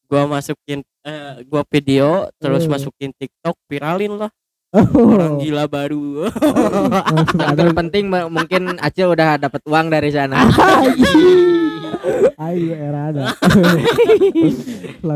gua 0.07 0.23
masukin 0.27 0.81
eh, 1.03 1.35
gua 1.45 1.63
video 1.65 2.29
terus 2.37 2.65
Eh. 2.65 2.69
masukin 2.69 3.11
TikTok 3.13 3.57
viralin 3.67 4.17
lah 4.17 4.31
Oh. 4.71 4.87
orang 5.11 5.39
gila 5.39 5.67
baru 5.67 6.31
yang 7.35 7.55
terpenting 7.59 8.07
m- 8.07 8.31
mungkin 8.31 8.79
Acil 8.79 9.11
udah 9.11 9.35
dapat 9.37 9.61
uang 9.67 9.89
dari 9.89 10.09
sana 10.09 10.47
ayo 12.41 12.73
era 12.73 13.11
ada. 13.11 13.25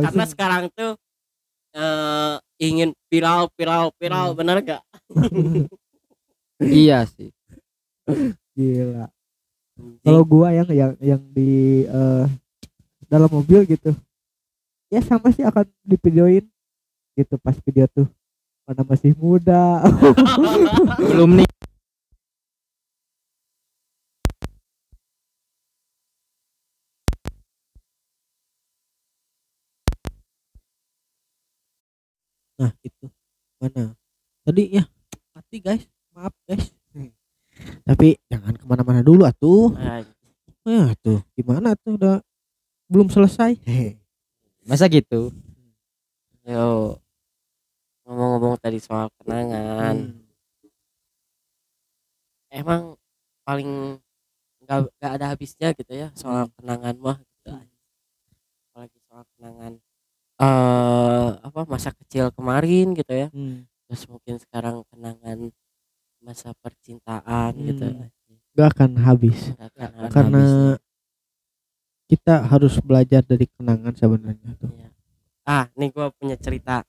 karena 0.03 0.25
sekarang 0.27 0.63
tuh 0.71 0.99
eh 1.71 2.35
ingin 2.61 2.93
viral 3.07 3.47
viral 3.53 3.95
viral 3.95 4.27
Hmm. 4.31 4.37
bener 4.37 4.57
gak 4.61 4.83
iya 6.61 7.07
sih 7.07 7.31
gila. 8.55 9.09
Kalau 10.05 10.23
gua 10.23 10.55
yang 10.55 10.69
yang 10.71 10.93
yang 11.03 11.23
di 11.35 11.83
eh, 11.89 12.25
dalam 13.11 13.31
mobil 13.33 13.67
gitu. 13.67 13.91
Ya 14.93 15.03
sama 15.03 15.35
sih 15.35 15.43
akan 15.43 15.67
divideoin 15.83 16.47
gitu 17.19 17.35
pas 17.43 17.57
video 17.63 17.87
tuh 17.91 18.07
mana 18.69 18.83
masih 18.87 19.13
muda. 19.19 19.83
Belum 21.11 21.43
nih. 21.43 21.49
Nah 32.55 32.71
itu. 32.87 33.07
Mana? 33.59 33.99
Tadi 34.47 34.63
ya 34.79 34.85
mati 35.35 35.59
guys. 35.59 35.83
Maaf 36.15 36.31
guys 36.47 36.84
tapi 37.85 38.19
jangan 38.31 38.55
ke 38.57 38.65
mana-mana 38.65 39.01
dulu 39.05 39.25
atuh. 39.29 39.73
Nah, 39.75 40.01
ya 40.65 40.97
tuh 41.05 41.21
gimana 41.37 41.77
tuh 41.77 42.01
udah 42.01 42.17
belum 42.89 43.09
selesai. 43.13 43.61
Masa 44.65 44.89
gitu? 44.89 45.33
Yo 46.45 46.97
ngomong-ngomong 48.05 48.61
tadi 48.61 48.77
soal 48.81 49.09
kenangan. 49.17 49.97
Hmm. 50.13 50.23
emang 52.55 52.95
paling 53.43 53.99
nggak 54.63 54.79
nggak 54.97 55.13
ada 55.21 55.27
habisnya 55.35 55.69
gitu 55.75 55.93
ya 55.93 56.09
soal 56.15 56.47
kenangan 56.57 56.95
mah 56.97 57.19
gitu. 57.19 57.51
apalagi 58.71 58.99
soal 59.11 59.25
kenangan 59.37 59.73
eh 60.41 61.29
apa 61.43 61.61
masa 61.67 61.91
kecil 61.95 62.31
kemarin 62.31 62.95
gitu 62.95 63.13
ya. 63.13 63.29
Hmm. 63.35 63.67
terus 63.91 64.07
mungkin 64.07 64.39
sekarang 64.39 64.87
kenangan 64.95 65.51
masa 66.25 66.57
percintaan 66.57 67.53
gitu 67.61 67.85
Hmm. 67.85 68.09
gak 68.53 68.69
akan 68.73 68.91
habis 68.99 69.39
Nggak 69.51 69.69
akan 69.69 70.09
karena 70.09 70.41
habis. 70.41 70.83
kita 72.07 72.35
harus 72.43 72.75
belajar 72.81 73.21
dari 73.21 73.47
kenangan 73.49 73.93
sebenarnya 73.93 74.51
tuh 74.57 74.71
Iya. 74.71 74.89
ah 75.45 75.65
nih 75.75 75.91
gua 75.91 76.09
punya 76.11 76.37
cerita 76.37 76.85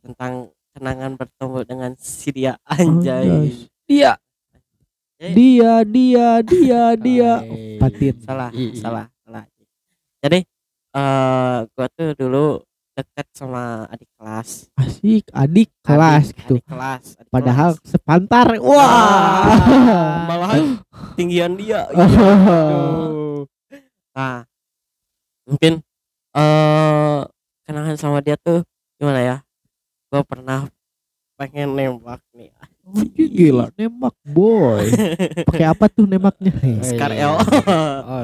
tentang 0.00 0.32
kenangan 0.70 1.14
bertemu 1.14 1.58
dengan 1.64 1.90
si 1.94 2.30
dia 2.30 2.54
anjay 2.64 3.26
Anjay. 3.26 3.46
iya 3.86 4.12
Eh, 5.20 5.36
dia 5.36 5.84
dia 5.84 6.28
dia 6.40 6.82
dia 6.96 7.32
Hai. 7.44 7.76
patin 7.76 8.16
salah 8.18 8.50
Iya. 8.50 8.72
salah 8.74 9.06
salah 9.20 9.44
jadi 10.18 10.38
eh 10.90 11.58
gua 11.68 11.86
tuh 11.90 12.10
dulu 12.14 12.46
deket 13.00 13.26
sama 13.32 13.88
adik 13.88 14.06
kelas. 14.14 14.68
Asik 14.76 15.24
adik 15.32 15.68
kelas 15.80 16.30
Adik- 16.30 16.36
gitu. 16.36 16.54
adik 16.60 16.66
kelas. 16.68 17.04
Adik 17.16 17.30
padahal 17.32 17.70
kelas. 17.74 17.88
sepantar. 17.88 18.46
Wah. 18.60 18.84
Ah, 18.84 20.26
malahan 20.28 20.62
tinggian 21.18 21.56
dia. 21.56 21.88
Aduh. 21.96 23.48
nah 24.12 24.44
mungkin 25.48 25.80
eh 26.36 27.18
kenangan 27.64 27.96
sama 27.96 28.20
dia 28.20 28.36
tuh 28.36 28.60
gimana 29.00 29.20
ya? 29.24 29.36
Gua 30.12 30.20
pernah 30.20 30.68
pengen 31.40 31.72
nembak 31.72 32.20
nih. 32.36 32.52
Anjing, 32.84 33.30
gila 33.32 33.72
nembak 33.74 34.12
boy. 34.28 34.84
Pakai 35.48 35.64
apa 35.64 35.88
tuh 35.88 36.04
nembaknya? 36.04 36.52
Scar. 36.84 37.16
L 37.16 37.40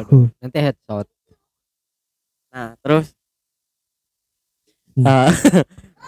Aduh, 0.05 0.29
nanti 0.37 0.59
headshot. 0.61 1.09
Nah 2.53 2.77
terus 2.85 3.15
Eh, 4.96 5.28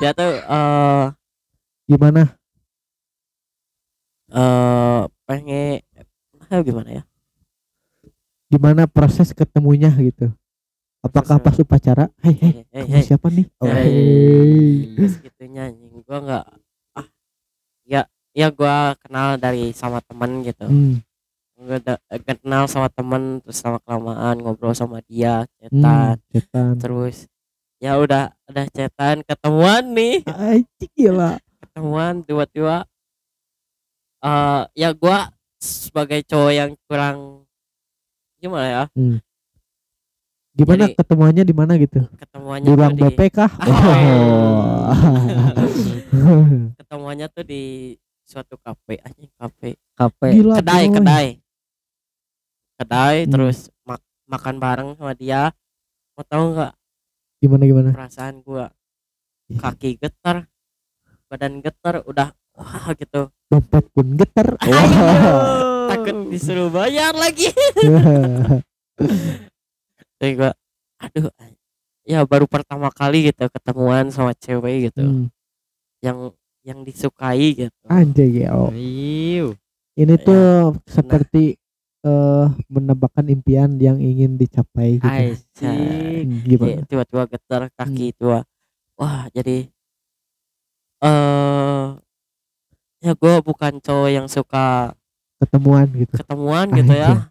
dia 0.00 0.10
tuh 0.16 0.32
eh 0.32 1.04
gimana? 1.84 2.32
eh 4.32 5.00
pengen 5.28 5.84
ah, 6.48 6.60
gimana 6.64 6.90
ya. 6.96 7.02
Gimana 8.48 8.88
proses 8.88 9.36
ketemunya 9.36 9.92
gitu? 10.00 10.32
Apakah 11.04 11.36
pas 11.36 11.52
upacara? 11.60 12.08
Hei 12.24 12.32
hei 12.32 12.64
kamu 12.72 12.88
hei 12.96 13.02
siapa 13.04 13.28
nih? 13.28 13.46
Oh, 13.60 13.68
Hei. 13.68 13.92
hei. 14.96 15.06
segitunya 15.12 15.68
anjing 15.68 16.00
gua 16.08 16.18
nggak 16.24 16.44
ah 16.96 17.06
ya 17.84 18.02
ya 18.32 18.48
gua 18.48 18.96
kenal 19.04 19.36
dari 19.36 19.76
sama 19.76 20.00
temen 20.00 20.48
gitu. 20.48 20.64
Hmm, 20.64 21.04
udah 21.60 22.00
eh, 22.08 22.20
kenal 22.24 22.64
sama 22.72 22.88
temen 22.88 23.44
terus 23.44 23.60
sama 23.60 23.84
kelamaan 23.84 24.40
ngobrol 24.40 24.72
sama 24.72 25.04
dia 25.04 25.44
hmm, 25.44 26.16
cetan. 26.24 26.72
Terus 26.80 27.28
ya 27.78 27.94
udah 27.96 28.34
udah 28.46 28.64
cetan 28.70 29.22
ketemuan 29.22 29.94
nih. 29.94 30.22
Anjing, 30.26 30.92
gila 30.94 31.38
ketemuan 31.58 32.22
tiba-tiba 32.22 32.86
eh 34.18 34.62
ya 34.74 34.90
gua 34.92 35.30
sebagai 35.58 36.26
cowok 36.26 36.52
yang 36.52 36.70
kurang 36.86 37.46
gimana 38.38 38.66
ya? 38.66 38.82
Gimana 40.54 40.90
Jadi- 40.90 40.96
ketemuannya 40.98 41.44
di 41.46 41.54
mana 41.54 41.72
gitu? 41.78 42.02
Ketemuannya 42.18 42.66
di 42.66 42.74
ruang 42.74 42.94
di, 42.94 43.02
BP 43.04 43.20
kah? 43.30 43.50
Ah, 43.62 44.90
oh. 44.90 46.46
ketemuannya 46.82 47.30
tuh 47.30 47.46
di 47.46 47.94
suatu 48.26 48.58
kafe 48.58 48.98
anjing 49.00 49.30
kafe. 49.34 49.78
Kafe. 49.94 50.28
Gila 50.34 50.58
kedai. 50.58 50.84
boy. 50.84 50.94
kedai 50.98 51.26
kedai 52.74 53.16
Hmm. 53.22 53.30
terus 53.34 53.58
mak- 53.82 54.02
makan 54.26 54.56
bareng 54.58 54.90
sama 54.94 55.14
dia. 55.14 55.50
Mau 56.14 56.22
tahu 56.22 56.54
nggak 56.54 56.72
gimana 57.38 57.62
gimana? 57.64 57.90
Perasaan 57.94 58.42
gua 58.42 58.70
kaki 59.48 59.96
getar 59.96 60.44
badan 61.28 61.64
getar 61.64 62.04
udah 62.04 62.34
wah 62.58 62.92
gitu. 62.98 63.30
Dompet 63.48 63.84
pun 63.94 64.06
getar. 64.18 64.58
Takut 65.90 66.16
disuruh 66.28 66.68
bayar 66.68 67.16
lagi. 67.16 67.48
Jadi 70.18 70.32
gua 70.34 70.52
aduh 70.98 71.30
ya 72.02 72.26
baru 72.26 72.50
pertama 72.50 72.90
kali 72.90 73.30
gitu 73.30 73.46
ketemuan 73.46 74.10
sama 74.10 74.34
cewek 74.34 74.90
gitu. 74.90 75.06
Hmm, 75.06 75.26
yang 76.02 76.34
yang 76.66 76.82
disukai 76.82 77.54
gitu. 77.54 77.84
Anjay 77.86 78.44
Iu. 78.44 79.54
ini 79.98 80.14
Ya, 80.14 80.20
tuh 80.20 80.78
seperti 80.86 81.58
eh 82.08 82.46
menambahkan 82.72 83.28
impian 83.28 83.76
yang 83.76 84.00
ingin 84.00 84.34
dicapai 84.34 84.96
gitu. 84.96 85.04
Asik. 85.04 85.60
Hmm, 85.60 86.40
gimana? 86.42 86.80
Tiba-tiba 86.88 87.24
getar 87.28 87.62
kaki 87.76 88.16
tua. 88.16 88.40
Wah 88.96 89.28
jadi 89.30 89.68
eh 90.98 91.84
ya 92.98 93.12
gua 93.14 93.38
bukan 93.38 93.78
cowok 93.78 94.10
yang 94.10 94.26
suka 94.26 94.96
ketemuan 95.38 95.86
gitu. 95.94 96.18
ketemuan 96.18 96.66
gitu 96.74 96.90
Anjing. 96.90 96.98
ya 96.98 97.30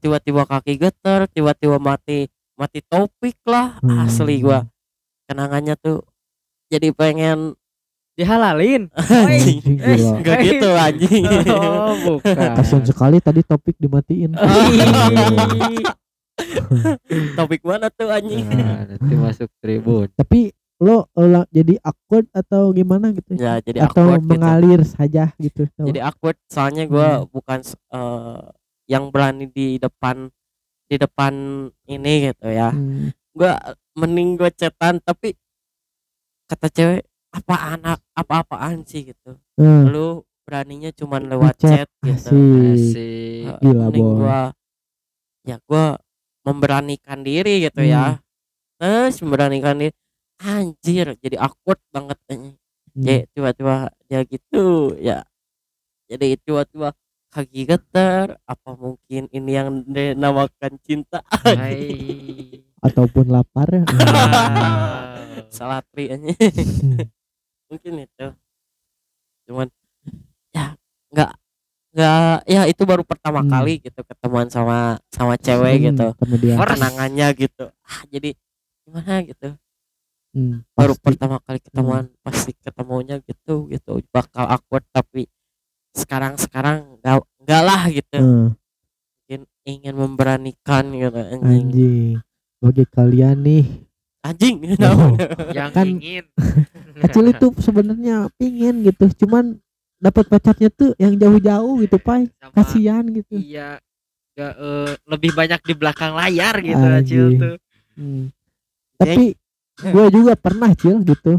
tiba-tiba 0.00 0.48
kaki 0.48 0.80
getar 0.80 1.28
tiba-tiba 1.28 1.76
mati 1.76 2.32
mati 2.56 2.80
topik 2.80 3.36
lah 3.44 3.76
Hmm. 3.84 4.06
asli 4.08 4.40
gua. 4.40 4.64
Kenangannya 5.28 5.76
tuh 5.76 6.00
jadi 6.72 6.88
pengen 6.94 7.52
dihalalin? 8.12 8.92
Anjing. 9.26 9.60
Enggak 9.80 10.38
gitu 10.44 10.68
anjing. 10.72 11.24
Oh 11.48 11.94
bukan. 12.04 12.52
Kasian 12.56 12.84
sekali 12.84 13.18
tadi 13.18 13.40
topik 13.40 13.76
dimatiin. 13.80 14.36
Topik 17.36 17.60
mana 17.62 17.92
tuh 17.92 18.08
anjing? 18.08 18.46
Nah, 18.48 18.84
nanti 18.88 19.14
masuk 19.14 19.48
tribun. 19.60 20.08
Tapi 20.16 20.52
lo 20.82 21.06
eh, 21.14 21.46
jadi 21.54 21.78
awkward 21.78 22.26
atau 22.34 22.74
gimana 22.74 23.14
gitu 23.14 23.38
ya? 23.38 23.62
Jadi 23.62 23.78
atau 23.78 24.02
awkward 24.02 24.22
gitu. 24.24 24.30
mengalir 24.34 24.80
saja 24.82 25.30
gitu 25.38 25.70
jadi 25.78 26.02
awkward 26.02 26.34
soalnya 26.50 26.90
gua 26.90 27.22
bukan 27.22 27.62
s- 27.62 27.78
eh, 27.78 28.42
yang 28.90 29.06
berani 29.14 29.46
di 29.46 29.78
depan 29.78 30.26
di 30.90 30.96
depan 30.98 31.32
ini 31.86 32.34
gitu 32.34 32.50
ya. 32.50 32.74
Hmm, 32.74 33.14
gua 33.30 33.62
mending 33.94 34.34
gua 34.34 34.50
cetan 34.50 34.98
tapi 34.98 35.38
kata 36.50 36.66
cewek 36.68 37.06
apa 37.32 37.56
anak 37.72 37.98
apa-apaan 38.12 38.84
sih? 38.84 39.08
gitu. 39.08 39.34
Eh, 39.56 39.82
lu 39.88 40.20
beraninya 40.42 40.92
cuman 40.92 41.26
lewat 41.26 41.56
Ngechat, 41.56 41.88
chat 41.88 41.88
gitu. 42.04 42.36
asik. 42.72 43.44
Eh, 43.48 43.58
Gila, 43.62 43.86
gua 43.90 44.40
ya 45.42 45.56
gua 45.64 45.96
memberanikan 46.42 47.22
diri 47.22 47.64
gitu 47.64 47.82
ya. 47.82 48.18
Hmm. 48.18 48.20
terus 48.76 49.16
memberanikan 49.22 49.76
diri. 49.78 49.94
Anjir 50.38 51.14
jadi 51.16 51.38
awkward 51.38 51.78
banget 51.88 52.18
Hmm. 52.28 52.52
ya 52.98 53.24
tiba-tiba 53.30 53.74
dia 54.04 54.20
gitu 54.22 54.92
ya. 54.98 55.22
Jadi 56.06 56.36
tiba-tiba 56.36 56.92
kaki 57.32 57.64
getar 57.64 58.36
apa 58.44 58.70
mungkin 58.74 59.30
ini 59.30 59.50
yang 59.50 59.80
dinamakan 59.82 60.76
cinta? 60.82 61.24
Hai. 61.46 61.88
ataupun 62.82 63.30
lapar 63.30 63.86
Ah. 63.86 65.46
salatri 65.48 66.10
aja. 66.10 66.34
Hmm. 66.34 67.06
Mungkin 67.72 68.04
itu. 68.04 68.26
Cuman 69.48 69.66
ya 70.52 70.76
nggak 71.08 71.30
nggak 71.92 72.36
ya 72.44 72.62
itu 72.68 72.82
baru 72.84 73.00
pertama 73.02 73.40
Hmm. 73.40 73.48
kali 73.50 73.80
gitu 73.80 74.00
ketemuan 74.02 74.48
sama 74.48 75.00
sama 75.08 75.36
cewek 75.36 75.76
Hmm, 75.76 75.84
gitu. 75.88 76.06
kemudian 76.20 76.56
kenangannya 76.56 77.28
gitu. 77.34 77.64
Ah 77.82 78.04
jadi 78.06 78.36
gimana 78.84 79.24
gitu. 79.24 79.56
Hmm, 80.32 80.64
baru 80.72 80.96
pasti. 80.96 81.04
pertama 81.04 81.36
kali 81.40 81.58
ketemuan 81.60 82.04
pasti 82.20 82.52
ketemunya 82.54 83.20
gitu 83.20 83.68
gitu. 83.68 84.00
Bakal 84.08 84.48
awkward 84.48 84.84
tapi 84.88 85.28
sekarang 85.92 86.36
sekarang 86.36 86.96
nggak 87.00 87.20
nggak 87.44 87.62
lah 87.62 87.82
gitu. 87.88 88.16
Hmm, 88.16 88.48
mungkin 89.12 89.40
ingin 89.64 89.94
memberanikan 89.94 90.84
gitu 90.88 91.20
anjing. 91.20 91.44
Anjing. 91.44 92.12
Bagi 92.58 92.84
kalian 92.86 93.36
nih. 93.42 93.64
Anjing 94.22 94.56
Oh. 94.86 95.12
yang 95.52 95.68
Kan- 95.74 95.88
ingin 95.90 96.24
kecil 97.00 97.24
itu 97.32 97.46
sebenarnya 97.60 98.28
pingin 98.36 98.84
gitu. 98.84 99.08
Cuman 99.24 99.56
dapat 100.02 100.26
pacarnya 100.26 100.68
tuh 100.68 100.92
yang 100.98 101.14
jauh-jauh 101.14 101.78
gitu 101.86 101.96
pai 102.02 102.26
sama. 102.42 102.52
Kasihan 102.52 103.04
gitu. 103.06 103.38
Iya. 103.38 103.78
Gak, 104.32 104.54
eh, 104.56 104.92
lebih 105.06 105.30
banyak 105.36 105.60
di 105.60 105.74
belakang 105.76 106.16
layar 106.16 106.56
gitu 106.64 106.80
Anjing. 106.80 107.00
Acil 107.04 107.26
tuh. 107.36 107.56
Hmm. 107.92 108.32
tapi 108.96 109.36
gue 109.82 110.04
juga 110.14 110.32
pernah 110.38 110.72
cil 110.72 111.04
gitu. 111.04 111.36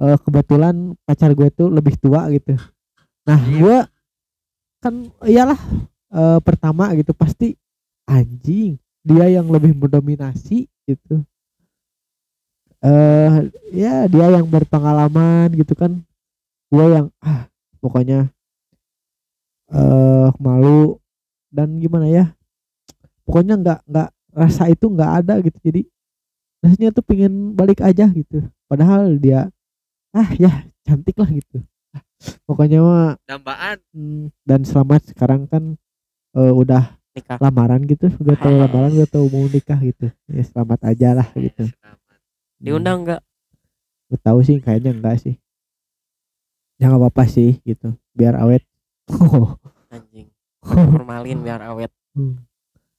Eh 0.00 0.16
kebetulan 0.24 0.96
pacar 1.04 1.34
gue 1.36 1.48
tuh 1.52 1.68
lebih 1.68 1.98
tua 2.00 2.30
gitu. 2.32 2.56
Nah 3.28 3.36
Iya. 3.36 3.58
gue 3.60 3.76
kan 4.80 4.94
iyalah 5.28 5.60
eh, 6.14 6.38
pertama 6.40 6.94
gitu 6.96 7.12
pasti 7.12 7.58
anjing 8.08 8.80
dia 9.04 9.28
yang 9.28 9.48
lebih 9.52 9.76
mendominasi 9.76 10.64
gitu 10.88 11.20
eh 12.84 13.48
ya 13.72 14.04
dia 14.04 14.26
yang 14.28 14.46
berpengalaman 14.46 15.48
gitu 15.56 15.72
kan. 15.72 16.04
Gue 16.68 16.86
yang 16.92 17.08
ah 17.24 17.48
pokoknya 17.80 18.28
eh 19.72 20.28
malu 20.36 21.00
dan 21.48 21.80
gimana 21.80 22.06
ya. 22.12 22.24
Pokoknya 23.24 23.56
nggak 23.56 23.80
nggak 23.88 24.08
rasa 24.36 24.68
itu 24.68 24.84
nggak 24.92 25.12
ada 25.24 25.34
gitu. 25.40 25.58
Jadi 25.64 25.80
rasanya 26.60 26.92
tuh 26.92 27.04
pengen 27.04 27.56
balik 27.56 27.80
aja 27.80 28.04
gitu. 28.12 28.44
Padahal 28.68 29.16
dia 29.16 29.48
ah 30.12 30.28
ya 30.36 30.68
cantik 30.84 31.16
lah 31.16 31.30
gitu. 31.32 31.64
Pokoknya 32.44 32.84
mah 32.84 33.16
dambaan. 33.24 33.80
hmm, 33.96 34.28
dan 34.44 34.60
selamat 34.64 35.12
sekarang 35.12 35.48
kan 35.48 35.76
eh, 36.36 36.52
udah 36.52 37.00
nikah. 37.16 37.38
lamaran 37.40 37.80
gitu. 37.88 38.12
Udah 38.20 38.36
tahu 38.36 38.54
lamaran 38.60 38.92
udah 38.92 39.08
tahu 39.08 39.26
mau 39.32 39.48
nikah 39.48 39.80
gitu. 39.80 40.12
Ya 40.28 40.42
selamat 40.44 40.80
aja 40.84 41.08
lah 41.16 41.28
gitu. 41.32 41.64
Selamat. 41.72 42.03
Diundang 42.58 43.04
nggak? 43.04 43.22
Gue 44.08 44.18
tahu 44.20 44.38
sih 44.42 44.58
kayaknya 44.58 44.94
enggak 44.94 45.18
sih. 45.20 45.34
Ya 46.78 46.90
nggak 46.90 47.00
apa-apa 47.00 47.24
sih 47.26 47.58
gitu. 47.62 47.94
Biar 48.12 48.34
awet. 48.36 48.62
Anjing. 49.94 50.28
Formalin 50.64 51.40
biar 51.40 51.60
awet. 51.64 51.92
Hmm. 52.14 52.38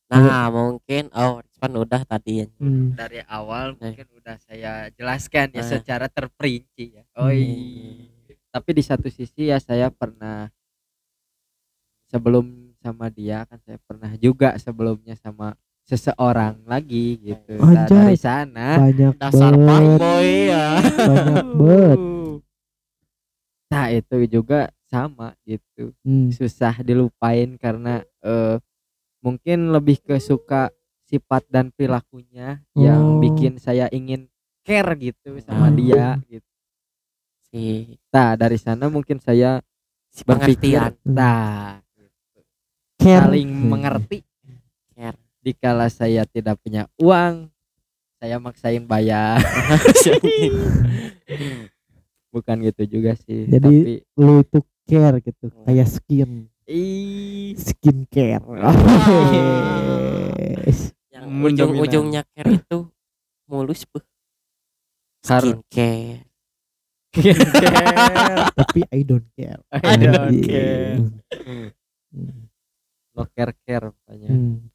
nah 0.05 0.47
mungkin 0.53 1.09
oh 1.17 1.41
Rizwan 1.41 1.73
udah 1.81 2.01
tadi 2.05 2.45
ya. 2.45 2.47
Hmm. 2.61 2.93
dari 2.93 3.19
awal 3.25 3.73
Eh. 3.81 3.89
mungkin 3.89 4.07
udah 4.15 4.37
saya 4.37 4.87
jelaskan 4.93 5.49
ya 5.51 5.59
Eh. 5.59 5.67
secara 5.67 6.05
terperinci 6.07 6.85
ya. 6.93 7.03
Oi. 7.19 7.43
Tapi 8.47 8.69
di 8.71 8.83
satu 8.85 9.09
sisi 9.09 9.49
ya 9.49 9.57
saya 9.57 9.89
pernah 9.89 10.47
sebelum 12.07 12.71
sama 12.79 13.09
dia 13.09 13.43
kan 13.49 13.57
saya 13.65 13.81
pernah 13.81 14.13
juga 14.15 14.53
sebelumnya 14.61 15.17
sama 15.17 15.57
seseorang 15.85 16.65
lagi 16.65 17.21
gitu 17.21 17.61
Nah, 17.61 17.85
Anjay. 17.85 17.93
dari 17.93 18.17
sana 18.17 18.67
banyak 18.81 19.13
dasar 19.15 19.53
banget 19.53 19.99
fuckboy 20.01 20.29
ya 20.49 20.67
banyak 20.81 21.45
banget 21.61 21.99
nah 23.65 23.85
itu 23.89 24.17
juga 24.29 24.59
sama 24.85 25.33
gitu 25.43 25.91
Hmm. 26.01 26.29
susah 26.29 26.81
dilupain 26.81 27.57
karena 27.57 28.01
eh, 28.21 28.57
mungkin 29.19 29.69
lebih 29.69 30.01
ke 30.01 30.17
suka 30.17 30.69
sifat 31.05 31.45
dan 31.49 31.69
perilakunya 31.69 32.61
yang 32.73 33.17
Oh. 33.17 33.21
bikin 33.21 33.57
saya 33.57 33.89
ingin 33.89 34.25
care 34.61 34.93
gitu 34.97 35.37
sama 35.41 35.69
Hmm. 35.69 35.77
dia 35.77 36.17
gitu. 36.25 36.49
si 37.45 37.93
Nah 38.09 38.33
dari 38.33 38.57
sana 38.57 38.89
mungkin 38.89 39.17
saya 39.17 39.61
si 40.09 40.21
berpikir, 40.21 40.81
pengertian 40.81 40.91
nah 41.05 41.77
Care. 42.95 43.27
saling 43.29 43.49
Hmm. 43.49 43.69
mengerti. 43.69 44.17
Care 45.45 45.53
Dikala 45.53 45.85
saya 45.93 46.25
tidak 46.25 46.57
punya 46.57 46.89
uang, 46.97 47.53
saya 48.17 48.41
maksain 48.41 48.81
bayar. 48.89 49.37
Bukan 52.33 52.57
gitu 52.65 52.83
juga 52.89 53.13
sih. 53.15 53.45
Jadi- 53.45 53.61
Tapi, 53.61 53.93
lu 54.19 54.41
itu 54.41 54.59
care 54.85 55.17
gitu 55.21 55.45
kayak 55.65 55.89
skin 55.89 56.49
skin 57.57 57.97
care 58.09 58.41
Yes. 60.65 60.93
yang 61.13 61.29
ujung-ujungnya 61.29 62.25
care 62.33 62.57
itu 62.57 62.89
mulus 63.45 63.85
bu 63.85 64.01
Har- 65.25 65.41
skincare 65.41 66.25
tapi 68.59 68.79
I 68.91 69.01
don't 69.07 69.25
care 69.33 69.61
I 69.71 69.95
don't 69.95 70.35
care. 70.43 70.99
Hmm. 72.11 72.51
no 73.15 73.23
care 73.31 73.55
care 73.63 73.87
pokoknya. 73.95 74.29
Hmm. 74.35 74.67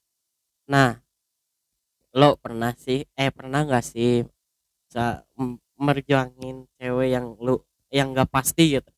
Nah 0.71 1.03
lo 2.15 2.39
pernah 2.39 2.73
sih 2.79 3.03
eh 3.19 3.31
pernah 3.35 3.67
nggak 3.67 3.85
sih 3.87 4.23
merjuangin 5.81 6.69
cewek 6.77 7.09
yang 7.15 7.27
lu 7.41 7.57
yang 7.91 8.13
nggak 8.15 8.31
pasti 8.31 8.79
gitu 8.79 8.91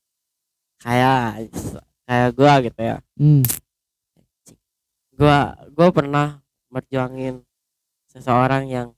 kayak 0.83 1.49
kayak 2.05 2.31
gua 2.37 2.53
gitu 2.61 2.81
ya 2.81 2.97
Hmm. 3.17 3.43
gua 5.17 5.55
gua 5.73 5.89
pernah 5.95 6.27
merjuangin 6.73 7.45
seseorang 8.11 8.65
yang 8.69 8.89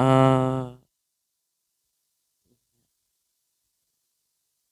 eh 0.00 0.64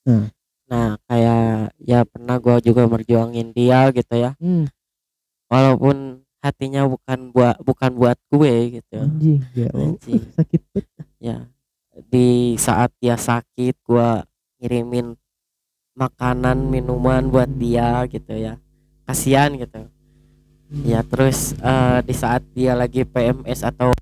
Hmm. 0.02 0.26
nah 0.66 0.98
kayak 1.06 1.70
ya 1.78 2.02
pernah 2.02 2.36
gua 2.42 2.58
juga 2.58 2.90
merjuangin 2.90 3.54
dia 3.54 3.86
gitu 3.94 4.14
ya 4.18 4.34
Hmm. 4.42 4.66
walaupun 5.46 6.26
hatinya 6.42 6.90
bukan 6.90 7.30
buat 7.30 7.56
bukan 7.62 7.90
buat 7.94 8.18
gue 8.34 8.82
gitu. 8.82 8.98
Anjing 8.98 9.40
ya. 9.54 9.70
Anjing. 9.70 10.22
sakit 10.36 10.62
ya 11.22 11.46
di 12.08 12.56
saat 12.56 12.90
dia 12.98 13.20
sakit 13.20 13.76
gua 13.84 14.24
ngirimin 14.58 15.12
makanan 15.92 16.66
minuman 16.66 17.28
buat 17.28 17.48
dia 17.48 18.02
gitu 18.08 18.32
ya. 18.32 18.56
Kasihan 19.06 19.54
gitu. 19.54 19.86
Ya 20.88 21.04
terus 21.04 21.52
eh, 21.60 22.00
di 22.00 22.14
saat 22.16 22.40
dia 22.56 22.72
lagi 22.72 23.04
PMS 23.04 23.60
atau 23.60 23.92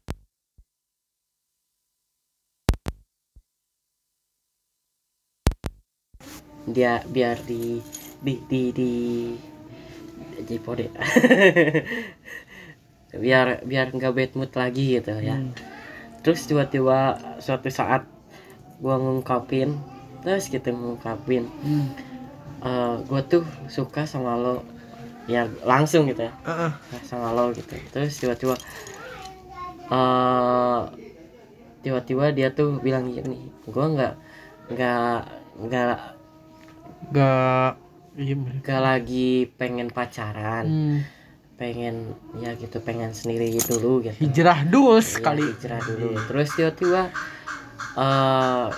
dia 6.71 7.03
biar 7.11 7.43
di 7.43 7.83
di 8.23 8.39
di 8.47 8.63
di 8.71 8.93
Jipode 10.43 10.89
biar 13.13 13.67
biar 13.67 13.91
nggak 13.91 14.13
bad 14.15 14.31
mood 14.39 14.53
lagi 14.55 14.97
gitu 14.97 15.13
ya 15.19 15.35
Hmm. 15.35 15.51
terus 16.23 16.47
tiba-tiba 16.47 16.99
suatu 17.41 17.67
saat 17.69 18.07
gua 18.79 18.97
ngungkapin 18.97 19.75
terus 20.23 20.47
gitu 20.47 20.71
ngungkapin 20.71 21.49
Hmm. 21.61 21.89
eh 22.63 22.95
gua 23.09 23.21
tuh 23.25 23.43
suka 23.67 24.07
sama 24.07 24.37
lo 24.37 24.63
ya 25.27 25.45
langsung 25.65 26.07
gitu 26.07 26.29
ya 26.29 26.33
Ah, 26.47 26.71
ah. 26.71 26.73
sama 27.03 27.33
lo 27.33 27.51
gitu 27.51 27.75
terus 27.91 28.15
tiba-tiba 28.15 28.55
eh 29.91 30.81
tiba-tiba 31.81 32.31
dia 32.31 32.53
tuh 32.53 32.79
bilang 32.79 33.11
gini 33.11 33.51
gua 33.67 33.87
nggak 33.91 34.15
nggak 34.71 35.19
nggak 35.67 35.99
Gak 37.11 37.75
iya 38.21 38.37
lagi 38.79 39.29
pengen 39.57 39.89
pacaran 39.89 40.67
Hmm. 40.69 40.99
pengen 41.57 42.13
ya 42.37 42.57
gitu 42.57 42.81
pengen 42.81 43.13
sendiri 43.13 43.53
dulu 43.61 44.01
gitu. 44.01 44.17
Hijrah 44.17 44.65
dulu 44.65 44.97
Iya, 44.97 45.05
hijrah 45.53 45.81
dulu. 45.83 46.09
Terus 46.25 46.49
tiba-tiba 46.55 47.03
eh 47.97 48.69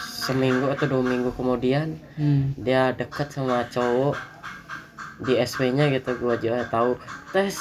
seminggu 0.00 0.66
atau 0.68 0.86
dua 0.90 1.02
minggu 1.02 1.30
kemudian 1.32 1.96
Hmm. 2.16 2.52
dia 2.58 2.92
dekat 2.92 3.30
sama 3.30 3.64
cowok 3.68 4.12
di 5.22 5.38
SW 5.38 5.72
nya 5.72 5.88
gitu 5.88 6.16
gua 6.16 6.36
juga 6.36 6.64
tahu. 6.66 7.00
Tes 7.32 7.56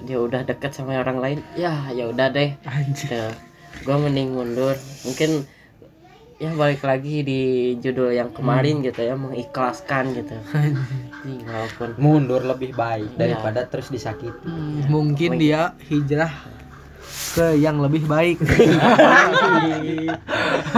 dia 0.00 0.16
udah 0.16 0.40
deket 0.40 0.72
sama 0.72 0.96
orang 0.96 1.20
lain 1.20 1.38
ya 1.52 1.92
ya 1.92 2.08
udah 2.08 2.28
deh. 2.28 2.56
Anjir. 2.64 3.08
Gitu. 3.08 3.24
gua 3.84 3.96
mending 3.96 4.32
mundur. 4.32 4.72
Mungkin 5.04 5.44
ya 6.40 6.50
balik 6.56 6.80
lagi 6.80 7.20
di 7.20 7.40
judul 7.78 8.16
yang 8.16 8.32
kemarin 8.32 8.80
gitu 8.80 9.04
ya 9.04 9.12
mengikhlaskan 9.12 10.16
gitu. 10.16 10.32
Walaupun 11.52 11.88
mundur 12.00 12.40
lebih 12.40 12.72
baik 12.72 13.12
Iya. 13.12 13.18
daripada 13.20 13.68
terus 13.68 13.92
disakiti. 13.92 14.32
Hmm, 14.48 14.88
mungkin 14.88 15.36
dia 15.36 15.76
hijrah 15.92 16.32
ke 17.36 17.60
yang 17.60 17.76
lebih 17.78 18.08
baik. 18.08 18.40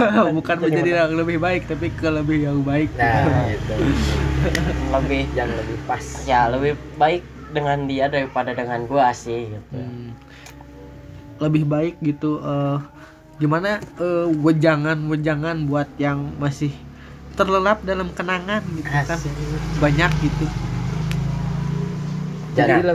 Bukan 0.35 0.57
menjadi 0.59 1.07
yang 1.07 1.15
lebih 1.15 1.39
baik 1.39 1.63
tapi 1.65 1.87
ke 1.89 2.11
lebih 2.11 2.43
yang 2.43 2.59
baik. 2.59 2.91
Nah 2.99 3.47
itu. 3.47 3.73
Lebih. 4.91 5.23
Yang 5.31 5.49
lebih 5.63 5.77
pas. 5.87 6.03
Ya 6.27 6.51
lebih 6.51 6.75
baik 6.99 7.23
dengan 7.55 7.87
dia 7.87 8.11
daripada 8.11 8.51
dengan 8.51 8.83
gua 8.83 9.15
sih 9.15 9.47
gitu. 9.47 9.79
Hmm. 9.79 10.11
lebih 11.41 11.65
baik 11.67 11.95
gitu 11.99 12.39
eh, 12.39 12.77
gimana 13.41 13.81
eh, 13.97 14.27
wejangan 14.29 14.97
wejangan 15.09 15.65
buat 15.65 15.89
yang 15.97 16.37
masih 16.37 16.69
terlelap 17.33 17.81
dalam 17.81 18.13
kenangan 18.13 18.61
gitu 18.77 18.89
kan? 18.89 19.17
Banyak 19.81 20.11
gitu. 20.21 20.45
Jadi 22.53 22.93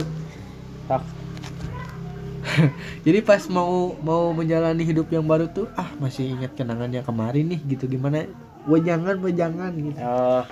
jadi 3.07 3.19
pas 3.21 3.43
mau 3.51 3.93
mau 4.01 4.31
menjalani 4.33 4.81
hidup 4.87 5.11
yang 5.13 5.27
baru 5.27 5.51
tuh 5.51 5.69
ah 5.77 5.91
masih 5.99 6.33
ingat 6.39 6.55
kenangan 6.55 6.89
yang 6.89 7.03
kemarin 7.03 7.51
nih 7.51 7.61
gitu. 7.75 7.91
Gimana? 7.91 8.31
Wejangan 8.71 9.19
wejangan 9.19 9.75
gitu. 9.75 9.99
Eh, 9.99 10.43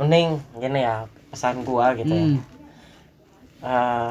mending 0.00 0.40
gini 0.56 0.80
ya 0.80 1.04
pesan 1.28 1.62
gua 1.68 1.92
gitu 1.94 2.10
ya. 2.10 2.24
Hmm. 2.24 2.40
Eh, 3.60 4.10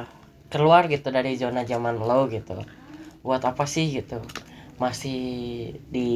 keluar 0.53 0.86
gitu 0.86 1.10
dari 1.10 1.34
zona 1.41 1.65
zaman 1.65 1.97
lo 1.97 2.29
gitu. 2.29 2.53
Buat 3.25 3.49
apa 3.49 3.65
sih 3.65 3.89
gitu 3.89 4.21
masih 4.79 5.75
di 5.91 6.09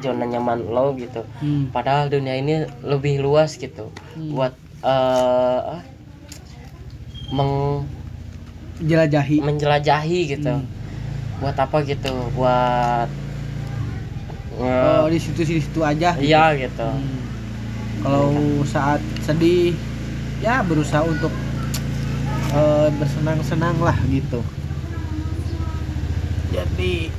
zona 0.00 0.24
nyaman 0.24 0.64
lo 0.72 0.96
gitu. 0.96 1.20
Hmm. 1.44 1.68
padahal 1.68 2.08
dunia 2.08 2.40
ini 2.40 2.64
lebih 2.80 3.20
luas 3.20 3.60
gitu. 3.60 3.92
Hmm. 4.16 4.32
buat 4.32 4.56
ah, 4.80 5.84
meng 7.28 7.84
jelajahi 8.80 9.44
menjelajahi 9.44 10.20
gitu. 10.32 10.54
Hmm. 10.56 10.66
buat 11.44 11.56
apa 11.60 11.84
gitu? 11.84 12.12
Buat 12.32 13.12
oh 14.58 15.06
di 15.12 15.18
situ 15.20 15.44
situ 15.44 15.80
aja 15.84 16.16
iya 16.16 16.56
gitu. 16.56 16.88
Hmm. 16.88 17.20
kalau 18.00 18.32
saat 18.64 19.04
sedih 19.28 19.76
ya 20.40 20.64
berusaha 20.64 21.04
untuk 21.04 21.32
eh, 22.56 22.88
bersenang-senang 22.96 23.76
lah 23.76 23.96
gitu. 24.08 24.40
Jadi 26.54 27.10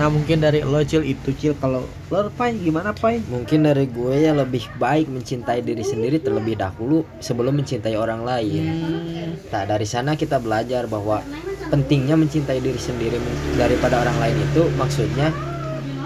nah 0.00 0.08
mungkin 0.08 0.40
dari 0.40 0.64
lo 0.64 0.80
cil 0.82 1.04
itu 1.04 1.30
cil. 1.36 1.52
Kalau 1.60 1.84
lo 2.08 2.28
pai 2.32 2.56
gimana 2.56 2.96
pai? 2.96 3.20
Mungkin 3.28 3.68
dari 3.68 3.84
gue 3.88 4.14
ya 4.24 4.32
lebih 4.32 4.64
baik 4.80 5.08
mencintai 5.12 5.60
diri 5.60 5.84
sendiri 5.84 6.18
terlebih 6.18 6.56
dahulu 6.56 7.04
sebelum 7.20 7.60
mencintai 7.60 7.94
orang 7.96 8.24
lain. 8.24 8.62
Hmm. 8.64 9.30
Nah 9.52 9.62
dari 9.68 9.84
sana 9.84 10.16
kita 10.16 10.40
belajar 10.40 10.88
bahwa 10.88 11.20
pentingnya 11.68 12.16
mencintai 12.16 12.60
diri 12.60 12.80
sendiri 12.80 13.16
daripada 13.56 14.00
orang 14.00 14.16
lain 14.20 14.36
itu 14.40 14.68
maksudnya 14.80 15.32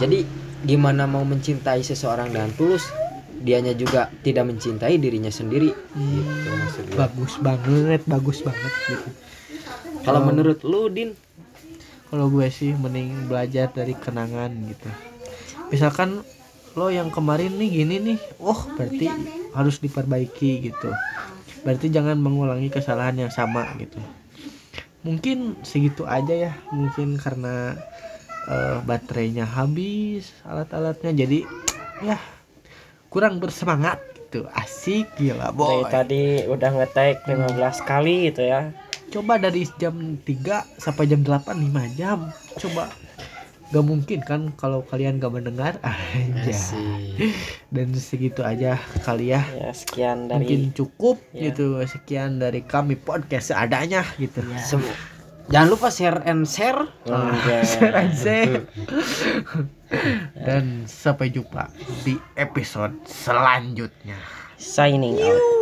jadi 0.02 0.26
gimana 0.66 1.06
mau 1.06 1.22
mencintai 1.22 1.80
seseorang 1.86 2.34
dengan 2.34 2.50
tulus 2.58 2.86
dianya 3.46 3.76
juga 3.78 4.10
tidak 4.26 4.50
mencintai 4.50 4.98
dirinya 4.98 5.30
sendiri. 5.30 5.70
Gitu 5.70 6.48
maksud 6.50 6.84
gue. 6.90 6.96
bagus 6.98 7.32
banget 7.38 8.00
bagus 8.10 8.38
banget 8.42 8.72
gitu. 8.90 9.08
Kalau 10.06 10.22
menurut 10.22 10.62
lu 10.62 10.86
Din 10.86 11.18
kalau 12.06 12.30
gue 12.30 12.46
sih 12.48 12.72
mending 12.74 13.26
belajar 13.26 13.70
dari 13.74 13.94
kenangan 13.98 14.50
gitu. 14.70 14.90
Misalkan 15.74 16.22
lo 16.76 16.92
yang 16.92 17.08
kemarin 17.08 17.56
nih 17.56 17.82
gini 17.82 17.96
nih 18.12 18.18
oh 18.38 18.68
berarti 18.76 19.08
harus 19.56 19.82
diperbaiki 19.82 20.70
gitu. 20.70 20.90
Berarti 21.66 21.90
jangan 21.90 22.20
mengulangi 22.20 22.70
kesalahan 22.70 23.26
yang 23.26 23.32
sama 23.32 23.66
gitu. 23.82 23.98
Mungkin 25.02 25.58
segitu 25.66 26.06
aja 26.06 26.34
ya. 26.50 26.52
Mungkin 26.70 27.18
karena 27.18 27.74
eh, 28.46 28.78
baterainya 28.86 29.48
habis 29.48 30.30
alat-alatnya. 30.46 31.10
Jadi 31.10 31.42
ya 32.06 32.20
kurang 33.10 33.42
bersemangat 33.42 33.98
gitu. 34.14 34.46
Asik 34.54 35.10
gila 35.18 35.50
dari 35.50 35.58
boy 35.58 35.78
tadi 35.90 36.24
udah 36.46 36.70
ngetek 36.70 37.26
15 37.26 37.82
kali 37.82 38.30
gitu 38.30 38.46
ya 38.46 38.85
coba 39.08 39.38
dari 39.38 39.64
jam 39.76 40.18
3 40.20 40.78
sampai 40.78 41.04
jam 41.06 41.22
8 41.22 41.54
5 41.54 41.98
jam. 41.98 42.30
Coba. 42.56 42.90
Gak 43.66 43.82
mungkin 43.82 44.22
kan 44.22 44.54
kalau 44.54 44.86
kalian 44.86 45.18
gak 45.18 45.34
mendengar. 45.34 45.74
Aja 45.82 46.54
dan 47.74 47.90
segitu 47.98 48.46
aja 48.46 48.78
kali 49.02 49.34
ya. 49.34 49.42
Ya 49.58 49.74
sekian 49.74 50.30
mungkin 50.30 50.70
dari 50.70 50.76
cukup 50.76 51.18
Ya. 51.34 51.50
gitu. 51.50 51.74
Sekian 51.82 52.38
dari 52.38 52.62
kami 52.62 52.94
podcast 52.94 53.50
seadanya 53.50 54.06
gitu. 54.16 54.38
Sem- 54.62 54.86
Jangan 55.46 55.68
lupa 55.70 55.88
share 55.90 56.22
and 56.26 56.42
share. 56.46 56.90
Anjay. 57.06 57.62
share 57.74 57.94
and 57.94 58.14
share. 58.14 58.54
dan 60.46 60.64
sampai 60.86 61.30
jumpa 61.30 61.70
di 62.02 62.18
episode 62.34 62.94
selanjutnya. 63.06 64.18
Signing 64.58 65.18
out 65.20 65.56